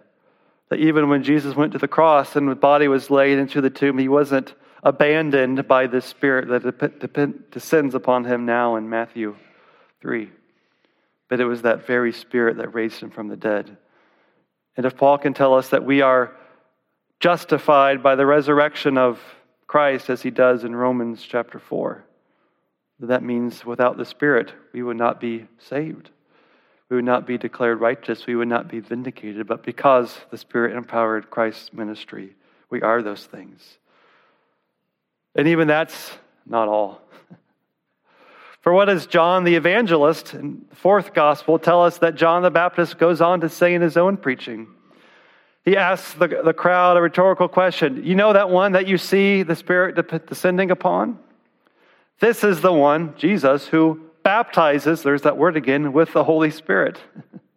That 0.68 0.80
even 0.80 1.08
when 1.08 1.22
Jesus 1.22 1.54
went 1.54 1.72
to 1.72 1.78
the 1.78 1.88
cross 1.88 2.34
and 2.34 2.48
the 2.48 2.54
body 2.54 2.88
was 2.88 3.10
laid 3.10 3.38
into 3.38 3.60
the 3.60 3.70
tomb, 3.70 3.98
he 3.98 4.08
wasn't 4.08 4.54
abandoned 4.82 5.68
by 5.68 5.86
the 5.86 6.00
Spirit 6.00 6.48
that 6.48 7.50
descends 7.50 7.94
upon 7.94 8.24
him 8.24 8.46
now 8.46 8.76
in 8.76 8.88
Matthew 8.88 9.36
3. 10.00 10.30
But 11.28 11.40
it 11.40 11.44
was 11.44 11.62
that 11.62 11.86
very 11.86 12.12
Spirit 12.12 12.56
that 12.58 12.74
raised 12.74 13.00
him 13.00 13.10
from 13.10 13.28
the 13.28 13.36
dead. 13.36 13.76
And 14.76 14.84
if 14.84 14.96
Paul 14.96 15.18
can 15.18 15.34
tell 15.34 15.54
us 15.54 15.70
that 15.70 15.84
we 15.84 16.02
are 16.02 16.36
justified 17.20 18.02
by 18.02 18.14
the 18.14 18.26
resurrection 18.26 18.98
of 18.98 19.20
Christ, 19.66 20.10
as 20.10 20.22
he 20.22 20.30
does 20.30 20.64
in 20.64 20.76
Romans 20.76 21.24
chapter 21.26 21.58
4, 21.58 22.04
that 23.00 23.22
means 23.22 23.64
without 23.64 23.96
the 23.96 24.04
Spirit, 24.04 24.52
we 24.72 24.82
would 24.82 24.96
not 24.96 25.20
be 25.20 25.46
saved 25.58 26.10
we 26.88 26.96
would 26.96 27.04
not 27.04 27.26
be 27.26 27.36
declared 27.36 27.80
righteous, 27.80 28.26
we 28.26 28.36
would 28.36 28.48
not 28.48 28.68
be 28.68 28.80
vindicated, 28.80 29.46
but 29.46 29.64
because 29.64 30.16
the 30.30 30.38
Spirit 30.38 30.76
empowered 30.76 31.30
Christ's 31.30 31.72
ministry, 31.72 32.34
we 32.70 32.82
are 32.82 33.02
those 33.02 33.24
things. 33.24 33.78
And 35.34 35.48
even 35.48 35.66
that's 35.68 36.12
not 36.46 36.68
all. 36.68 37.00
For 38.60 38.72
what 38.72 38.86
does 38.86 39.06
John 39.06 39.44
the 39.44 39.56
evangelist 39.56 40.34
in 40.34 40.64
the 40.70 40.76
fourth 40.76 41.12
gospel 41.12 41.58
tell 41.58 41.84
us 41.84 41.98
that 41.98 42.14
John 42.14 42.42
the 42.42 42.50
Baptist 42.50 42.98
goes 42.98 43.20
on 43.20 43.40
to 43.40 43.48
say 43.48 43.74
in 43.74 43.82
his 43.82 43.96
own 43.96 44.16
preaching? 44.16 44.68
He 45.64 45.76
asks 45.76 46.14
the, 46.14 46.28
the 46.28 46.54
crowd 46.54 46.96
a 46.96 47.00
rhetorical 47.00 47.48
question. 47.48 48.04
You 48.04 48.14
know 48.14 48.32
that 48.32 48.50
one 48.50 48.72
that 48.72 48.86
you 48.86 48.98
see 48.98 49.42
the 49.42 49.56
Spirit 49.56 49.96
descending 50.28 50.70
upon? 50.70 51.18
This 52.20 52.44
is 52.44 52.60
the 52.60 52.72
one, 52.72 53.14
Jesus, 53.16 53.66
who 53.66 54.05
baptizes, 54.26 55.04
there's 55.04 55.22
that 55.22 55.36
word 55.36 55.56
again, 55.56 55.92
with 55.92 56.12
the 56.12 56.24
Holy 56.24 56.50
Spirit. 56.50 56.98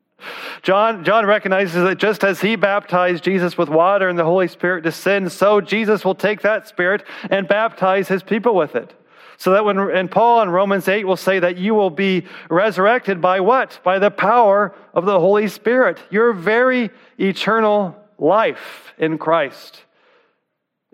John, 0.62 1.04
John 1.04 1.26
recognizes 1.26 1.82
that 1.82 1.98
just 1.98 2.24
as 2.24 2.42
he 2.42 2.56
baptized 2.56 3.24
Jesus 3.24 3.58
with 3.58 3.70
water 3.70 4.08
and 4.08 4.20
the 4.20 4.24
Holy 4.24 4.48
Spirit 4.48 4.84
descends, 4.84 5.34
so 5.34 5.62
Jesus 5.62 6.06
will 6.06 6.14
take 6.14 6.42
that 6.42 6.68
Spirit 6.68 7.04
and 7.32 7.48
baptize 7.48 8.08
his 8.08 8.22
people 8.22 8.54
with 8.54 8.76
it. 8.76 8.94
So 9.38 9.54
that 9.54 9.66
when, 9.66 9.80
and 9.80 10.12
Paul 10.12 10.44
in 10.44 10.52
Romans 10.52 10.88
8 10.88 11.06
will 11.06 11.18
say 11.18 11.40
that 11.40 11.58
you 11.58 11.74
will 11.74 11.90
be 11.90 12.28
resurrected 12.52 13.20
by 13.20 13.40
what? 13.40 13.80
By 13.84 13.98
the 13.98 14.12
power 14.12 14.76
of 14.94 15.08
the 15.08 15.20
Holy 15.20 15.48
Spirit. 15.48 15.98
Your 16.12 16.34
very 16.34 16.92
eternal 17.18 17.96
life 18.20 18.94
in 19.00 19.18
Christ 19.18 19.86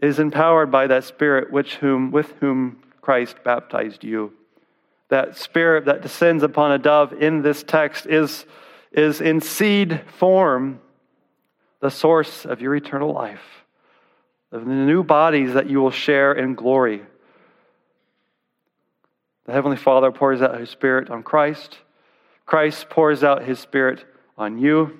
is 0.01 0.19
empowered 0.19 0.71
by 0.71 0.87
that 0.87 1.03
Spirit 1.03 1.51
which 1.51 1.75
whom, 1.75 2.11
with 2.11 2.31
whom 2.39 2.81
Christ 3.01 3.35
baptized 3.43 4.05
you 4.05 4.31
that 5.09 5.37
spirit 5.37 5.85
that 5.85 6.01
descends 6.01 6.43
upon 6.43 6.71
a 6.71 6.77
dove 6.77 7.13
in 7.13 7.41
this 7.41 7.63
text 7.63 8.05
is, 8.07 8.45
is 8.91 9.21
in 9.21 9.41
seed 9.41 10.01
form 10.17 10.79
the 11.79 11.91
source 11.91 12.45
of 12.45 12.61
your 12.61 12.75
eternal 12.75 13.13
life, 13.13 13.63
of 14.51 14.65
the 14.65 14.71
new 14.71 15.03
bodies 15.03 15.53
that 15.53 15.69
you 15.69 15.79
will 15.79 15.91
share 15.91 16.33
in 16.33 16.55
glory. 16.55 17.03
The 19.45 19.51
Heavenly 19.51 19.77
Father 19.77 20.11
pours 20.11 20.41
out 20.41 20.59
His 20.59 20.71
Spirit 20.71 21.11
on 21.11 21.21
Christ. 21.21 21.77
Christ 22.47 22.89
pours 22.89 23.23
out 23.23 23.43
His 23.43 23.59
Spirit 23.59 24.03
on 24.37 24.57
you. 24.57 24.99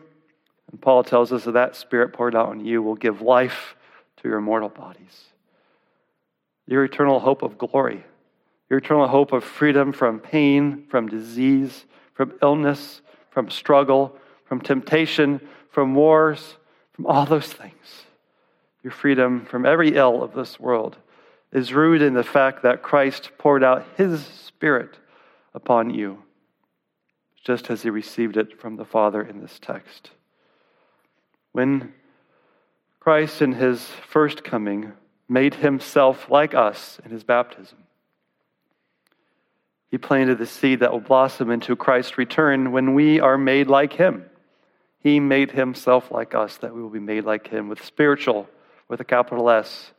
And 0.71 0.79
Paul 0.79 1.03
tells 1.03 1.31
us 1.31 1.45
that 1.45 1.53
that 1.53 1.75
Spirit 1.75 2.13
poured 2.13 2.35
out 2.35 2.49
on 2.49 2.63
you 2.63 2.83
will 2.83 2.95
give 2.95 3.21
life 3.21 3.75
to 4.17 4.29
your 4.29 4.41
mortal 4.41 4.69
bodies. 4.69 5.25
Your 6.67 6.83
eternal 6.83 7.19
hope 7.19 7.41
of 7.41 7.57
glory 7.57 8.03
your 8.69 8.79
eternal 8.79 9.07
hope 9.07 9.31
of 9.31 9.43
freedom 9.43 9.91
from 9.91 10.19
pain, 10.19 10.85
from 10.89 11.07
disease, 11.07 11.85
from 12.13 12.33
illness, 12.41 13.01
from 13.29 13.49
struggle, 13.49 14.15
from 14.45 14.61
temptation, 14.61 15.39
from 15.69 15.93
wars, 15.93 16.55
from 16.93 17.05
all 17.05 17.25
those 17.25 17.51
things. 17.51 18.05
Your 18.83 18.91
freedom 18.91 19.45
from 19.45 19.65
every 19.65 19.95
ill 19.95 20.23
of 20.23 20.33
this 20.33 20.59
world 20.59 20.97
is 21.51 21.73
rooted 21.73 22.07
in 22.07 22.13
the 22.13 22.23
fact 22.23 22.63
that 22.63 22.81
Christ 22.81 23.31
poured 23.37 23.63
out 23.63 23.85
his 23.97 24.25
Spirit 24.25 24.97
upon 25.53 25.89
you, 25.89 26.23
just 27.43 27.69
as 27.69 27.83
he 27.83 27.89
received 27.89 28.37
it 28.37 28.59
from 28.59 28.77
the 28.77 28.85
Father 28.85 29.21
in 29.21 29.41
this 29.41 29.59
text. 29.59 30.11
When 31.51 31.93
Christ, 32.99 33.41
in 33.41 33.53
his 33.53 33.85
first 33.85 34.43
coming, 34.43 34.93
made 35.29 35.55
himself 35.55 36.29
like 36.29 36.53
us 36.53 36.99
in 37.05 37.11
his 37.11 37.23
baptism. 37.23 37.77
He 39.95 39.99
planted 39.99 40.39
the 40.39 40.45
seed 40.45 40.81
that 40.81 40.91
will 40.91 40.99
blossom 40.99 41.49
into 41.49 41.73
Christ's 41.77 42.17
return 42.17 42.73
when 42.73 42.95
we 42.95 43.21
are 43.21 43.37
made 43.37 43.67
like 43.67 43.93
him. 43.93 44.25
He 44.99 45.21
made 45.21 45.51
himself 45.51 46.11
like 46.11 46.35
us 46.35 46.57
that 46.57 46.75
we 46.75 46.81
will 46.81 46.89
be 46.89 46.99
made 46.99 47.23
like 47.23 47.47
him 47.47 47.69
with 47.69 47.81
spiritual, 47.81 48.49
with 48.89 48.99
a 48.99 49.05
capital 49.05 49.49
S, 49.49 49.93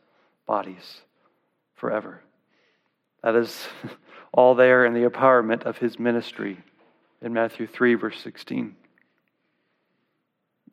bodies 0.45 1.01
forever. 1.73 2.21
That 3.23 3.33
is 3.33 3.65
all 4.31 4.53
there 4.53 4.85
in 4.85 4.93
the 4.93 5.09
empowerment 5.09 5.63
of 5.63 5.79
his 5.79 5.97
ministry 5.97 6.59
in 7.19 7.33
Matthew 7.33 7.65
3, 7.65 7.95
verse 7.95 8.19
16. 8.19 8.75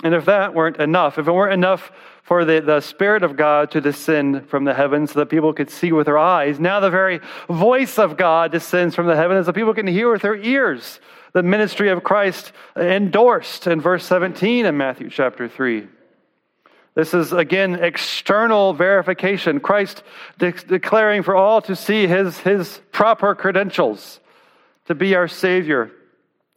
And 0.02 0.14
if 0.14 0.24
that 0.24 0.54
weren't 0.54 0.78
enough, 0.78 1.18
if 1.18 1.28
it 1.28 1.33
weren't 1.33 1.52
enough 1.52 1.92
for 2.22 2.44
the, 2.44 2.61
the 2.61 2.80
Spirit 2.80 3.22
of 3.22 3.37
God 3.37 3.70
to 3.72 3.80
descend 3.80 4.48
from 4.48 4.64
the 4.64 4.74
heavens 4.74 5.12
so 5.12 5.20
that 5.20 5.26
people 5.26 5.52
could 5.52 5.70
see 5.70 5.92
with 5.92 6.07
their 6.07 6.18
eyes, 6.18 6.59
now 6.59 6.80
the 6.80 6.90
very 6.90 7.20
voice 7.48 7.98
of 7.98 8.16
God 8.16 8.50
descends 8.50 8.94
from 8.94 9.07
the 9.07 9.16
heavens 9.16 9.44
so 9.44 9.52
that 9.52 9.59
people 9.59 9.74
can 9.74 9.87
hear 9.87 10.11
with 10.11 10.22
their 10.22 10.37
ears 10.37 11.00
the 11.33 11.42
ministry 11.42 11.90
of 11.90 12.02
Christ 12.02 12.52
endorsed 12.76 13.66
in 13.66 13.80
verse 13.80 14.04
17 14.07 14.66
in 14.66 14.76
Matthew 14.76 15.11
chapter 15.11 15.48
3. 15.48 15.88
This 16.94 17.12
is 17.12 17.33
again 17.33 17.74
external 17.74 18.72
verification. 18.72 19.59
Christ 19.59 20.04
de- 20.38 20.52
declaring 20.52 21.24
for 21.24 21.35
all 21.35 21.61
to 21.62 21.74
see 21.74 22.07
his, 22.07 22.38
his 22.38 22.80
proper 22.92 23.35
credentials 23.35 24.20
to 24.87 24.94
be 24.94 25.14
our 25.16 25.26
Savior 25.26 25.90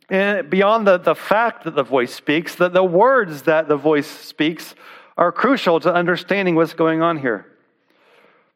and 0.10 0.50
beyond 0.50 0.88
the, 0.88 0.98
the 0.98 1.16
fact 1.16 1.66
that 1.66 1.76
the 1.76 1.84
voice 1.84 2.14
speaks, 2.14 2.56
that 2.56 2.74
the 2.74 2.84
words 2.84 3.44
that 3.44 3.68
the 3.68 3.76
voice 3.76 4.08
speaks 4.08 4.74
are 5.18 5.32
crucial 5.32 5.80
to 5.82 5.94
understanding 5.94 6.56
what's 6.56 6.74
going 6.74 7.02
on 7.02 7.18
here. 7.18 7.46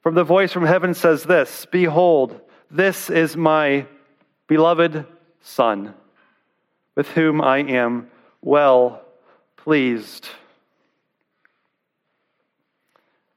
From 0.02 0.16
the 0.16 0.24
voice 0.24 0.52
from 0.52 0.66
heaven 0.66 0.94
says 0.94 1.24
this 1.24 1.66
Behold, 1.66 2.40
this 2.70 3.10
is 3.10 3.36
my 3.36 3.86
beloved 4.48 5.06
Son, 5.42 5.94
with 6.96 7.08
whom 7.10 7.42
I 7.42 7.60
am 7.60 8.10
well 8.42 9.02
pleased. 9.58 10.30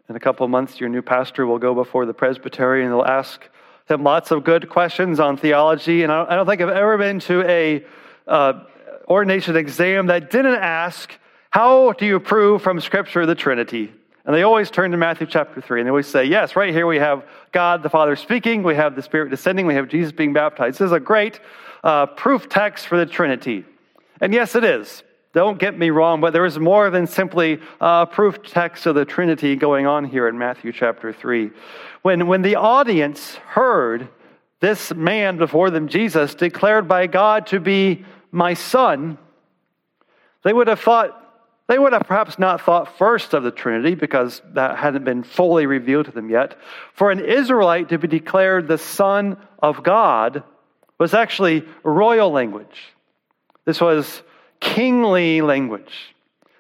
In 0.09 0.17
a 0.17 0.21
couple 0.21 0.47
months, 0.49 0.79
your 0.79 0.89
new 0.89 1.03
pastor 1.03 1.47
will 1.47 1.59
go 1.59 1.75
before 1.75 2.07
the 2.07 2.15
presbytery 2.15 2.85
and 2.85 2.93
they'll 2.93 3.03
ask 3.03 3.49
him 3.89 4.03
lots 4.03 4.31
of 4.31 4.45
good 4.45 4.69
questions 4.69 5.19
on 5.19 5.37
theology. 5.37 6.03
And 6.03 6.13
I 6.13 6.37
don't 6.37 6.47
think 6.47 6.61
I've 6.61 6.69
ever 6.69 6.97
been 6.99 7.21
to 7.21 7.43
a 7.49 7.85
uh, 8.27 8.65
ordination 9.09 9.57
exam 9.57 10.07
that 10.07 10.31
didn't 10.31 10.57
ask, 10.57 11.13
How 11.51 11.93
do 11.93 12.07
you 12.07 12.21
prove 12.21 12.63
from 12.63 12.81
Scripture 12.81 13.27
the 13.27 13.35
Trinity? 13.35 13.93
And 14.27 14.35
they 14.35 14.43
always 14.43 14.71
turn 14.71 14.91
to 14.93 14.97
Matthew 14.97 15.27
chapter 15.27 15.61
3 15.61 15.81
and 15.81 15.87
they 15.87 15.91
always 15.91 16.07
say, 16.07 16.25
Yes, 16.25 16.57
right 16.57 16.73
here 16.73 16.87
we 16.87 16.97
have 16.97 17.25
God 17.53 17.83
the 17.83 17.91
Father 17.91 18.17
speaking, 18.17 18.63
we 18.63 18.75
have 18.75 18.97
the 18.97 19.03
Spirit 19.03 19.31
descending, 19.31 19.67
we 19.67 19.75
have 19.75 19.89
Jesus 19.89 20.13
being 20.13 20.33
baptized. 20.33 20.79
This 20.79 20.87
is 20.87 20.93
a 20.93 21.01
great 21.01 21.41
uh, 21.83 22.07
proof 22.07 22.49
text 22.49 22.87
for 22.87 22.97
the 22.97 23.07
Trinity. 23.07 23.65
And 24.21 24.33
yes, 24.33 24.55
it 24.55 24.65
is. 24.65 25.03
Don't 25.35 25.59
get 25.59 25.77
me 25.77 25.91
wrong, 25.91 26.21
but 26.21 26.33
there 26.33 26.47
is 26.47 26.61
more 26.61 26.91
than 26.91 27.09
simply 27.09 27.61
a 27.81 28.07
proof 28.07 28.43
text 28.45 28.87
of 28.87 28.95
the 28.95 29.05
Trinity 29.05 29.57
going 29.57 29.85
on 29.85 30.05
here 30.05 30.29
in 30.29 30.39
Matthew 30.39 30.73
chapter 30.73 31.13
3. 31.13 31.51
When, 32.03 32.29
when 32.29 32.43
the 32.43 32.55
audience 32.55 33.35
heard 33.35 34.09
this 34.65 34.95
man 34.95 35.37
before 35.37 35.69
them, 35.69 35.89
Jesus, 35.89 36.35
declared 36.35 36.89
by 36.89 37.07
God 37.07 37.49
to 37.49 37.61
be 37.61 38.03
my 38.33 38.55
son, 38.55 39.19
they 40.43 40.55
would 40.55 40.69
have 40.69 40.81
thought, 40.81 41.21
they 41.67 41.79
would 41.79 41.93
have 41.93 42.07
perhaps 42.07 42.39
not 42.39 42.63
thought 42.63 42.97
first 42.97 43.35
of 43.35 43.43
the 43.43 43.51
Trinity 43.51 43.95
because 43.95 44.41
that 44.55 44.79
hadn't 44.79 45.05
been 45.05 45.23
fully 45.23 45.67
revealed 45.67 46.07
to 46.07 46.13
them 46.13 46.31
yet. 46.31 46.57
For 46.95 47.11
an 47.11 47.21
Israelite 47.21 47.91
to 47.91 47.99
be 47.99 48.09
declared 48.09 48.67
the 48.67 48.79
Son 48.79 49.37
of 49.59 49.83
God 49.83 50.43
was 50.97 51.13
actually 51.13 51.67
royal 51.83 52.31
language. 52.31 52.95
This 53.67 53.83
was 53.83 54.23
kingly 54.61 55.43
language. 55.43 56.15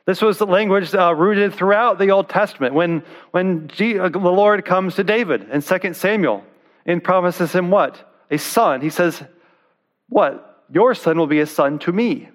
This 0.05 0.21
was 0.21 0.37
the 0.37 0.47
language 0.47 0.95
uh, 0.95 1.14
rooted 1.14 1.55
throughout 1.55 1.99
the 1.99 2.11
Old 2.11 2.29
Testament. 2.29 2.75
When, 2.75 3.03
when 3.31 3.69
G- 3.69 3.99
uh, 3.99 4.11
the 4.11 4.19
Lord 4.19 4.62
comes 4.67 4.97
to 4.97 5.05
David 5.05 5.49
in 5.51 5.62
2 5.62 5.95
Samuel 5.95 6.45
and 6.87 7.03
promises 7.03 7.53
him 7.53 7.70
what? 7.70 8.12
A 8.31 8.38
son. 8.38 8.81
He 8.81 8.90
says, 8.90 9.23
What? 10.09 10.64
Your 10.70 10.94
son 10.94 11.18
will 11.18 11.27
be 11.27 11.40
a 11.40 11.47
son 11.47 11.79
to 11.81 11.92
me. 11.92 12.29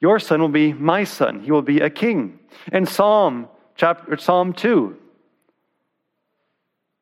Your 0.00 0.18
son 0.18 0.40
will 0.40 0.48
be 0.48 0.72
my 0.72 1.04
son. 1.04 1.40
He 1.40 1.50
will 1.50 1.62
be 1.62 1.80
a 1.80 1.90
king. 1.90 2.38
In 2.72 2.86
Psalm 2.86 3.48
chapter 3.76 4.16
Psalm 4.16 4.52
2, 4.52 4.96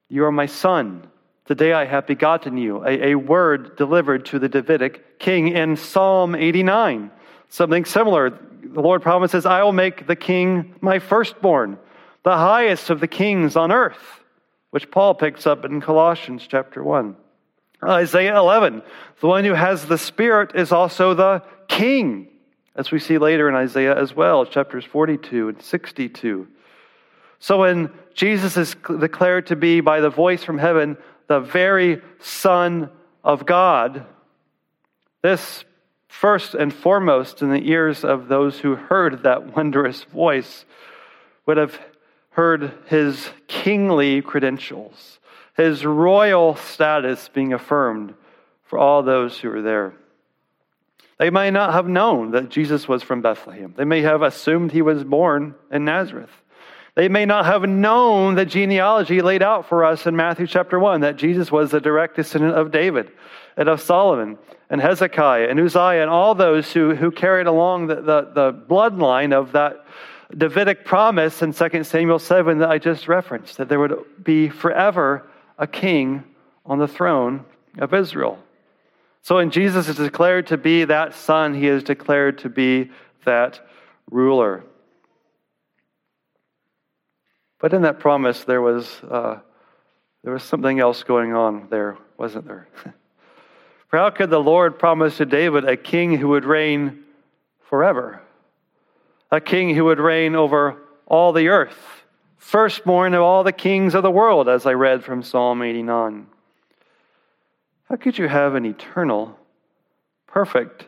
you 0.09 0.25
are 0.25 0.33
my 0.33 0.47
son. 0.47 1.09
Today 1.47 1.73
I 1.73 1.85
have 1.85 2.07
begotten 2.07 2.57
you. 2.57 2.85
A, 2.85 3.11
a 3.11 3.15
word 3.15 3.77
delivered 3.77 4.27
to 4.27 4.39
the 4.39 4.49
Davidic 4.49 5.19
king 5.19 5.49
in 5.49 5.77
Psalm 5.77 6.35
89. 6.35 7.11
Something 7.49 7.85
similar. 7.85 8.31
The 8.31 8.81
Lord 8.81 9.03
promises, 9.03 9.47
I 9.47 9.63
will 9.63 9.73
make 9.73 10.07
the 10.07 10.17
king 10.17 10.75
my 10.81 10.99
firstborn, 10.99 11.79
the 12.25 12.37
highest 12.37 12.91
of 12.91 13.01
the 13.01 13.07
kings 13.07 13.57
on 13.57 13.71
earth, 13.71 14.21
which 14.71 14.91
Paul 14.91 15.15
picks 15.15 15.47
up 15.47 15.65
in 15.65 15.81
Colossians 15.81 16.47
chapter 16.49 16.83
1. 16.83 17.17
Isaiah 17.83 18.37
11, 18.37 18.83
the 19.21 19.27
one 19.27 19.45
who 19.45 19.53
has 19.53 19.87
the 19.87 19.99
Spirit 19.99 20.53
is 20.55 20.73
also 20.73 21.15
the 21.15 21.43
King, 21.69 22.29
as 22.75 22.91
we 22.91 22.99
see 22.99 23.19
later 23.19 23.49
in 23.49 23.55
Isaiah 23.55 23.97
as 23.97 24.15
well, 24.15 24.47
chapters 24.47 24.85
42 24.85 25.51
and 25.51 25.63
62. 25.63 26.49
So 27.39 27.61
when 27.61 27.93
Jesus 28.15 28.57
is 28.57 28.75
declared 28.99 29.49
to 29.49 29.57
be, 29.57 29.81
by 29.81 30.01
the 30.01 30.11
voice 30.11 30.43
from 30.43 30.59
heaven, 30.59 30.97
the 31.27 31.41
very 31.41 32.01
Son 32.19 32.91
of 33.23 33.45
God, 33.45 34.07
this 35.23 35.65
first 36.09 36.55
and 36.55 36.73
foremost 36.73 37.43
in 37.43 37.51
the 37.51 37.69
ears 37.69 38.05
of 38.05 38.29
those 38.29 38.61
who 38.61 38.75
heard 38.75 39.25
that 39.25 39.55
wondrous 39.55 40.05
voice 40.05 40.65
would 41.45 41.59
have 41.59 41.79
heard 42.37 42.73
his 42.87 43.29
kingly 43.49 44.23
credentials 44.23 45.17
his 45.57 45.85
royal 45.85 46.55
status 46.55 47.29
being 47.31 47.53
affirmed 47.53 48.15
for 48.65 48.79
all 48.79 49.03
those 49.03 49.39
who 49.39 49.49
were 49.49 49.63
there. 49.63 49.95
They 51.19 51.31
may 51.31 51.51
not 51.51 51.73
have 51.73 51.89
known 51.89 52.33
that 52.33 52.51
Jesus 52.51 52.87
was 52.87 53.03
from 53.03 53.23
Bethlehem. 53.23 53.73
They 53.77 53.87
may 53.87 54.03
have 54.03 54.21
assumed 54.21 54.71
he 54.71 54.83
was 54.83 55.03
born 55.03 55.55
in 55.71 55.87
Nazareth. 55.87 56.31
They 56.95 57.09
may 57.09 57.25
not 57.25 57.47
have 57.47 57.63
known 57.63 58.35
the 58.35 58.45
genealogy 58.45 59.23
laid 59.23 59.43
out 59.43 59.67
for 59.67 59.85
us 59.85 60.07
in 60.07 60.15
Matthew 60.15 60.47
chapter 60.47 60.79
1 60.79 61.01
that 61.01 61.17
Jesus 61.17 61.51
was 61.51 61.71
the 61.71 61.81
direct 61.81 62.17
descendant 62.17 62.55
of 62.55 62.71
David 62.71 63.11
and 63.57 63.69
of 63.69 63.81
Solomon 63.81 64.39
and 64.69 64.81
Hezekiah 64.81 65.49
and 65.49 65.59
Uzziah 65.59 66.03
and 66.03 66.11
all 66.11 66.35
those 66.35 66.71
who, 66.73 66.95
who 66.95 67.11
carried 67.11 67.47
along 67.47 67.87
the, 67.87 67.97
the, 67.97 68.31
the 68.35 68.53
bloodline 68.53 69.33
of 69.33 69.53
that 69.53 69.87
Davidic 70.37 70.85
promise 70.85 71.43
in 71.43 71.53
2 71.53 71.85
Samuel 71.85 72.19
7 72.19 72.59
that 72.59 72.71
I 72.71 72.79
just 72.79 73.09
referenced, 73.09 73.59
that 73.59 73.69
there 73.69 73.79
would 73.79 74.25
be 74.25 74.49
forever 74.49 75.29
a 75.59 75.67
king 75.67 76.25
on 76.65 76.79
the 76.79 76.89
throne 76.89 77.45
of 77.79 77.95
Israel. 77.95 78.39
So 79.23 79.37
when 79.37 79.51
Jesus 79.51 79.89
is 79.89 79.97
declared 79.97 80.49
to 80.49 80.57
be 80.57 80.85
that 80.85 81.15
son, 81.15 81.55
he 81.55 81.69
is 81.69 81.83
declared 81.83 82.39
to 82.39 82.49
be 82.49 82.91
that 83.25 83.61
ruler. 84.11 84.65
But 87.59 87.73
in 87.73 87.83
that 87.83 87.99
promise, 88.01 88.45
there 88.45 88.63
was, 88.63 88.89
uh, 89.09 89.39
there 90.23 90.33
was 90.33 90.43
something 90.43 90.79
else 90.79 91.03
going 91.03 91.35
on 91.35 91.69
there, 91.71 91.97
wasn't 92.19 92.47
there? 92.47 92.69
For 93.89 93.99
how 93.99 94.11
could 94.11 94.31
the 94.31 94.39
Lord 94.39 94.79
promise 94.79 95.17
to 95.19 95.25
David 95.25 95.65
a 95.65 95.77
king 95.77 96.17
who 96.19 96.29
would 96.29 96.45
reign 96.45 97.05
forever? 97.69 98.23
A 99.31 99.41
king 99.41 99.75
who 99.75 99.85
would 99.87 99.99
reign 99.99 100.35
over 100.35 100.77
all 101.07 101.33
the 101.33 101.49
earth? 101.49 101.97
firstborn 102.47 103.13
of 103.13 103.23
all 103.23 103.43
the 103.43 103.53
kings 103.53 103.95
of 103.95 104.05
the 104.05 104.11
world, 104.11 104.49
as 104.49 104.67
I 104.67 104.73
read 104.73 105.03
from 105.03 105.23
Psalm 105.23 105.63
89. 105.63 106.29
How 107.89 107.97
could 107.97 108.19
you 108.19 108.29
have 108.29 108.55
an 108.55 108.65
eternal, 108.65 109.37
perfect 110.29 110.87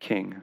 king? 0.00 0.40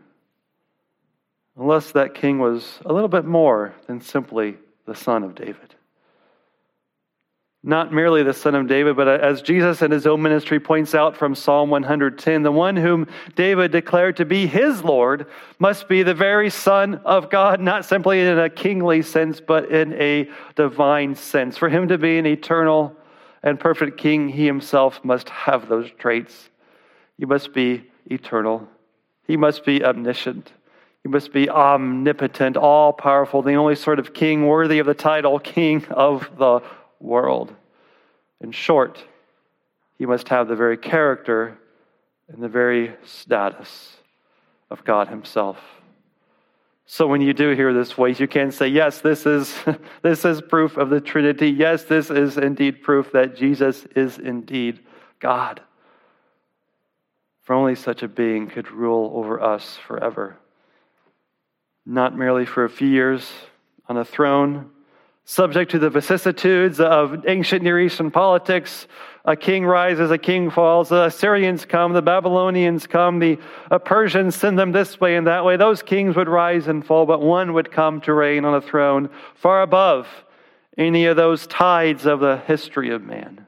Unless 1.58 1.94
that 1.94 2.14
king 2.14 2.38
was 2.38 2.80
a 2.86 2.94
little 2.94 3.10
bit 3.10 3.26
more 3.26 3.74
than 3.88 4.02
simply 4.02 4.58
the 4.86 4.96
son 4.96 5.24
of 5.24 5.34
David 5.34 5.75
not 7.66 7.92
merely 7.92 8.22
the 8.22 8.34
son 8.34 8.54
of 8.54 8.68
David, 8.68 8.96
but 8.96 9.08
uh, 9.08 9.18
as 9.24 9.42
Jesus 9.42 9.82
in 9.82 9.90
his 9.90 10.06
own 10.06 10.22
ministry 10.22 10.60
points 10.60 10.94
out 10.94 11.18
from 11.18 11.34
Psalm 11.34 11.72
110, 11.72 12.44
the 12.44 12.52
one 12.52 12.76
whom 12.76 13.08
David 13.36 13.72
declared 13.72 14.18
to 14.18 14.26
be 14.26 14.46
his 14.46 14.84
Lord 14.84 15.26
must 15.58 15.90
be 15.90 16.04
the 16.04 16.14
very 16.14 16.52
Son 16.52 17.02
of 17.06 17.32
God, 17.32 17.60
not 17.60 17.84
simply 17.84 18.22
in 18.22 18.38
a 18.38 18.52
kingly 18.52 19.02
sense, 19.02 19.42
but 19.42 19.72
in 19.72 19.94
a 19.94 20.30
divine 20.56 21.16
sense. 21.16 21.58
For 21.58 21.68
him 21.68 21.88
to 21.88 21.98
be 21.98 22.20
an 22.20 22.28
eternal 22.28 22.96
and 23.42 23.60
perfect 23.60 23.98
king, 23.98 24.30
he 24.30 24.46
himself 24.46 25.04
must 25.04 25.30
have 25.30 25.68
those 25.68 25.90
traits. 25.98 26.52
He 27.18 27.26
must 27.26 27.52
be 27.52 27.90
eternal, 28.06 28.68
he 29.26 29.38
must 29.38 29.66
be 29.66 29.84
omniscient, 29.84 30.52
He 31.02 31.10
must 31.10 31.34
be 31.34 31.50
omnipotent, 31.50 32.58
all 32.58 32.94
powerful, 32.94 33.42
the 33.42 33.56
only 33.56 33.76
sort 33.76 33.98
of 33.98 34.14
king 34.14 34.46
worthy 34.46 34.78
of 34.78 34.86
the 34.86 34.94
title 34.94 35.40
King 35.40 35.84
of 35.86 36.30
the 36.38 36.62
world. 37.00 37.54
In 38.42 38.52
short, 38.52 39.04
he 39.98 40.06
must 40.06 40.30
have 40.30 40.48
the 40.48 40.56
very 40.56 40.78
character 40.78 41.58
and 42.28 42.42
the 42.42 42.50
very 42.50 42.94
status 43.06 43.98
of 44.70 44.84
God 44.84 45.08
Himself. 45.08 45.58
So 46.88 47.08
when 47.08 47.22
you 47.22 47.34
do 47.34 47.52
hear 47.52 47.74
this 47.74 47.92
voice, 47.92 48.20
you 48.20 48.28
can 48.28 48.52
say, 48.52 48.68
yes, 48.68 49.02
this 49.02 49.26
is, 49.26 49.56
this 50.02 50.26
is 50.26 50.42
proof 50.42 50.78
of 50.78 50.90
the 50.90 51.02
Trinity. 51.02 51.50
Yes, 51.50 51.84
this 51.84 52.10
is 52.10 52.38
indeed 52.38 52.84
proof 52.84 53.12
that 53.14 53.36
Jesus 53.36 53.86
is 53.96 54.20
indeed 54.20 54.82
God. 55.20 55.62
For 57.44 57.54
only 57.54 57.76
such 57.76 58.04
a 58.04 58.08
being 58.08 58.48
could 58.48 58.72
rule 58.72 59.12
over 59.16 59.42
us 59.42 59.78
forever 59.88 60.38
not 61.86 62.18
merely 62.18 62.46
for 62.46 62.66
a 62.66 62.70
few 62.70 62.88
years 62.88 63.32
on 63.88 63.98
a 63.98 64.06
throne, 64.06 64.72
subject 65.26 65.72
to 65.72 65.80
the 65.80 65.90
vicissitudes 65.90 66.80
of 66.80 67.28
ancient 67.28 67.64
Near 67.64 67.80
Eastern 67.80 68.12
politics. 68.12 68.88
A 69.26 69.36
king 69.36 69.66
rises, 69.66 70.12
a 70.12 70.18
king 70.18 70.50
falls. 70.50 70.90
The 70.90 71.06
Assyrians 71.06 71.66
come, 71.66 71.94
the 71.94 72.02
Babylonians 72.02 72.88
come, 72.88 73.20
the 73.20 73.38
Persians 73.84 74.36
send 74.36 74.58
them 74.58 74.72
this 74.72 75.00
way 75.00 75.16
and 75.16 75.28
that 75.28 75.44
way. 75.44 75.58
Those 75.58 75.82
kings 75.82 76.16
would 76.16 76.30
rise 76.30 76.68
and 76.68 76.86
fall, 76.86 77.06
but 77.06 77.22
one 77.22 77.54
would 77.54 77.72
come 77.72 78.02
to 78.02 78.14
reign 78.14 78.46
on 78.46 78.54
a 78.54 78.62
throne 78.62 79.10
far 79.36 79.62
above 79.62 80.08
any 80.78 81.06
of 81.06 81.16
those 81.16 81.48
tides 81.48 82.06
of 82.06 82.20
the 82.20 82.38
history 82.46 82.92
of 82.92 83.04
man. 83.04 83.48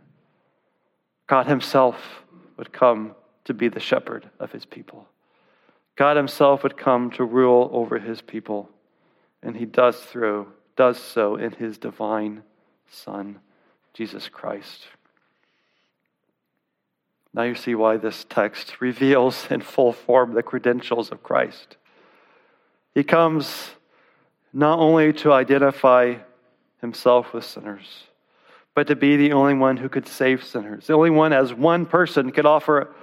God 1.28 1.46
Himself 1.46 2.24
would 2.58 2.74
come 2.74 3.14
to 3.46 3.54
be 3.54 3.70
the 3.70 3.80
shepherd 3.80 4.30
of 4.40 4.52
His 4.52 4.66
people. 4.66 5.08
God 5.98 6.16
himself 6.16 6.62
would 6.64 6.78
come 6.78 7.10
to 7.12 7.24
rule 7.26 7.70
over 7.74 7.98
his 7.98 8.22
people, 8.22 8.70
and 9.42 9.58
he 9.58 9.66
does 9.66 10.00
through 10.00 10.48
does 10.78 10.98
so 10.98 11.36
in 11.36 11.52
his 11.52 11.78
divine 11.78 12.44
son, 12.90 13.40
Jesus 13.94 14.30
Christ. 14.30 14.88
Now 17.34 17.44
you 17.44 17.56
see 17.56 17.76
why 17.76 17.98
this 17.98 18.26
text 18.30 18.80
reveals 18.80 19.48
in 19.52 19.62
full 19.62 19.94
form 19.94 20.34
the 20.34 20.44
credentials 20.44 21.12
of 21.12 21.22
Christ. 21.22 21.78
He 22.96 23.04
comes 23.04 23.72
not 24.54 24.80
only 24.80 25.14
to 25.14 25.32
identify 25.34 26.16
himself 26.82 27.34
with 27.34 27.46
sinners, 27.46 28.06
but 28.74 28.88
to 28.88 28.96
be 28.96 29.18
the 29.18 29.34
only 29.34 29.56
one 29.56 29.78
who 29.78 29.90
could 29.90 30.08
save 30.08 30.44
sinners. 30.44 30.88
The 30.88 30.94
only 30.94 31.10
one, 31.10 31.34
as 31.34 31.54
one 31.54 31.86
person, 31.86 32.32
could 32.32 32.46
offer 32.46 32.94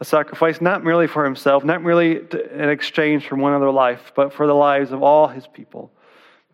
a 0.00 0.04
sacrifice 0.04 0.60
not 0.60 0.82
merely 0.82 1.06
for 1.06 1.24
himself, 1.24 1.64
not 1.64 1.82
merely 1.82 2.16
in 2.16 2.68
exchange 2.68 3.26
for 3.28 3.36
one 3.36 3.52
other 3.52 3.70
life, 3.70 4.12
but 4.16 4.32
for 4.32 4.46
the 4.46 4.54
lives 4.54 4.92
of 4.92 5.02
all 5.02 5.28
his 5.28 5.46
people. 5.46 5.92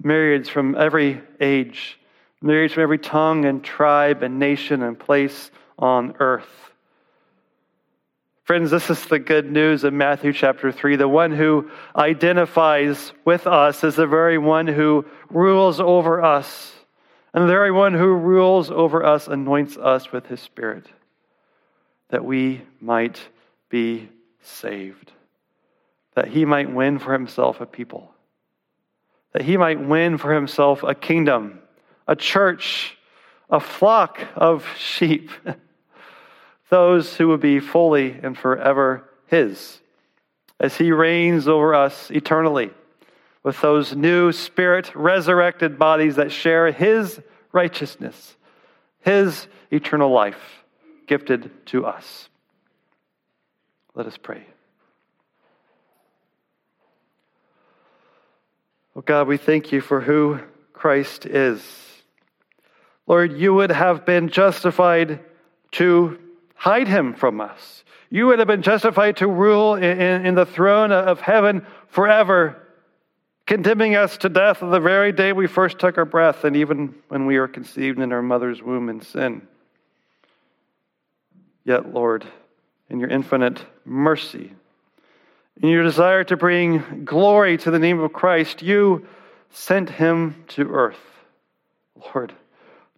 Myriads 0.03 0.49
from 0.49 0.75
every 0.75 1.21
age, 1.41 1.99
myriads 2.43 2.75
from 2.75 2.83
every 2.83 2.99
tongue 2.99 3.45
and 3.45 3.63
tribe 3.63 4.23
and 4.23 4.39
nation 4.39 4.83
and 4.83 4.99
place 4.99 5.51
on 5.79 6.15
earth. 6.21 6.67
Friends, 8.45 8.71
this 8.71 8.91
is 8.91 9.05
the 9.07 9.19
good 9.19 9.51
news 9.51 9.83
of 9.83 9.93
Matthew 9.93 10.33
chapter 10.33 10.71
3. 10.71 10.95
The 10.95 11.09
one 11.09 11.33
who 11.33 11.69
identifies 11.97 13.13
with 13.25 13.47
us 13.47 13.83
is 13.83 13.97
the 13.97 14.07
very 14.07 14.39
one 14.39 14.69
who 14.69 15.05
rules 15.31 15.81
over 15.81 16.23
us. 16.23 16.73
And 17.35 17.43
the 17.43 17.49
very 17.49 17.73
one 17.73 17.93
who 17.93 18.07
rules 18.15 18.71
over 18.71 19.05
us 19.05 19.27
anoints 19.27 19.77
us 19.77 20.13
with 20.13 20.27
his 20.27 20.41
Spirit 20.41 20.87
that 22.09 22.25
we 22.25 22.63
might 22.81 23.21
be 23.69 24.09
saved, 24.43 25.11
that 26.15 26.29
he 26.29 26.45
might 26.45 26.73
win 26.73 26.99
for 26.99 27.13
himself 27.13 27.61
a 27.61 27.67
people, 27.67 28.15
that 29.37 29.45
he 29.45 29.59
might 29.59 29.79
win 29.79 30.17
for 30.17 30.33
himself 30.33 30.83
a 30.83 30.95
kingdom, 30.95 31.59
a 32.09 32.17
church, 32.17 32.97
a 33.51 33.61
flock 33.61 34.19
of 34.35 34.67
sheep, 34.79 35.29
those 36.71 37.19
who 37.19 37.29
would 37.29 37.41
be 37.41 37.61
fully 37.61 38.19
and 38.23 38.39
forever 38.39 39.07
his, 39.27 39.79
as 40.59 40.79
he 40.79 40.91
reigns 40.91 41.49
over 41.49 41.75
us 41.75 42.11
eternally 42.11 42.71
with 43.43 43.61
those 43.61 43.95
new 43.95 44.33
spirit 44.33 44.91
resurrected 44.95 45.79
bodies 45.79 46.17
that 46.17 46.33
share 46.33 46.73
his 46.73 47.21
righteousness, 47.53 48.37
his 49.01 49.49
eternal 49.71 50.11
life 50.11 50.65
gifted 51.07 51.51
to 51.67 51.85
us. 51.85 52.31
Let 53.95 54.07
us 54.07 54.17
pray. 54.17 54.47
Oh 58.97 59.03
God, 59.03 59.29
we 59.29 59.37
thank 59.37 59.73
you 59.73 59.83
for 59.83 60.01
who 60.01 60.41
Christ 60.73 61.27
is. 61.27 61.63
Lord, 63.07 63.31
you 63.35 63.53
would 63.53 63.71
have 63.71 64.07
been 64.07 64.31
justified 64.31 65.21
to 65.73 66.19
hide 66.55 66.89
him 66.89 67.13
from 67.13 67.43
us. 67.43 67.85
You 68.09 68.29
would 68.29 68.39
have 68.39 68.49
been 68.49 68.63
justified 68.63 69.19
to 69.19 69.27
rule 69.27 69.75
in, 69.75 70.25
in, 70.25 70.35
the 70.35 70.47
throne 70.47 70.93
of 70.93 71.21
heaven 71.21 71.67
forever, 71.89 72.57
condemning 73.45 73.97
us 73.97 74.17
to 74.19 74.31
death 74.31 74.61
the 74.61 74.81
very 74.81 75.13
day 75.13 75.35
we 75.35 75.47
first 75.47 75.79
took 75.79 75.99
our 75.99 76.07
breath, 76.07 76.45
and 76.45 76.57
even 76.57 76.95
when 77.09 77.27
we 77.27 77.39
were 77.39 77.49
conceived 77.49 77.99
in 77.99 78.13
our 78.13 78.23
mother's 78.23 78.63
womb 78.63 78.89
in 78.89 79.03
sin. 79.03 79.47
Yet, 81.65 81.93
Lord, 81.93 82.27
in 82.89 82.99
your 82.99 83.11
infinite 83.11 83.63
mercy. 83.85 84.53
In 85.63 85.71
your 85.71 85.85
desire 85.85 86.23
to 86.25 86.37
bring 86.37 87.05
glory 87.05 87.57
to 87.59 87.71
the 87.71 87.79
name 87.79 88.01
of 88.01 88.13
Christ, 88.13 88.61
you 88.63 89.07
sent 89.51 89.89
him 89.89 90.45
to 90.49 90.71
earth. 90.71 91.01
Lord, 92.15 92.35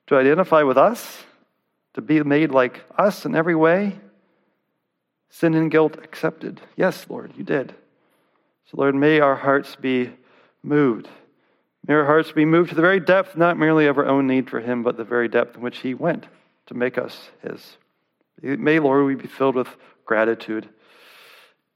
to 0.09 0.17
identify 0.17 0.65
with 0.65 0.77
us, 0.77 1.23
to 1.95 2.01
be 2.01 2.21
made 2.23 2.51
like 2.51 2.83
us 2.97 3.25
in 3.25 3.37
every 3.37 3.55
way, 3.55 3.97
sin 5.31 5.55
and 5.55 5.71
guilt 5.71 5.99
accepted. 6.03 6.61
Yes, 6.77 7.07
Lord, 7.09 7.33
you 7.37 7.45
did. 7.45 7.75
So, 8.71 8.77
Lord, 8.79 8.95
may 8.97 9.21
our 9.21 9.37
hearts 9.37 9.77
be 9.77 10.11
moved. 10.63 11.09
May 11.87 11.95
our 11.95 12.05
hearts 12.05 12.33
be 12.33 12.45
moved 12.45 12.71
to 12.71 12.75
the 12.75 12.83
very 12.83 13.01
depth, 13.01 13.37
not 13.37 13.57
merely 13.57 13.87
of 13.87 13.99
our 13.99 14.07
own 14.07 14.27
need 14.27 14.51
for 14.51 14.61
Him, 14.61 14.83
but 14.83 14.97
the 14.97 15.05
very 15.05 15.29
depth 15.29 15.57
in 15.57 15.63
which 15.63 15.79
He 15.79 15.95
went 15.95 16.27
to 16.67 16.75
make 16.75 16.99
us 16.99 17.31
His. 17.43 17.77
May, 18.43 18.81
Lord, 18.81 19.07
we 19.07 19.15
be 19.15 19.29
filled 19.29 19.55
with 19.55 19.69
gratitude. 20.05 20.69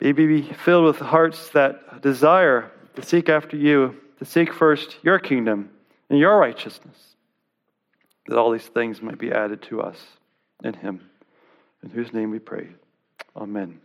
May 0.03 0.11
be 0.11 0.43
filled 0.43 0.85
with 0.85 0.99
hearts 0.99 1.51
that 1.51 2.03
desire 2.03 2.73
to 2.97 3.03
seek 3.03 3.29
after 3.29 3.57
you, 3.57 3.97
to 4.19 4.25
seek 4.25 4.53
first 4.53 4.97
your 5.03 5.21
kingdom 5.21 5.71
and 6.11 6.19
your 6.19 6.37
righteousness, 6.37 7.15
that 8.27 8.37
all 8.37 8.51
these 8.51 8.67
things 8.67 9.01
might 9.01 9.19
be 9.19 9.31
added 9.31 9.63
to 9.63 9.81
us 9.81 9.97
in 10.65 10.75
Him, 10.75 11.09
in 11.85 11.91
whose 11.91 12.13
name 12.13 12.33
we 12.33 12.41
pray. 12.41 12.67
Amen. 13.37 13.81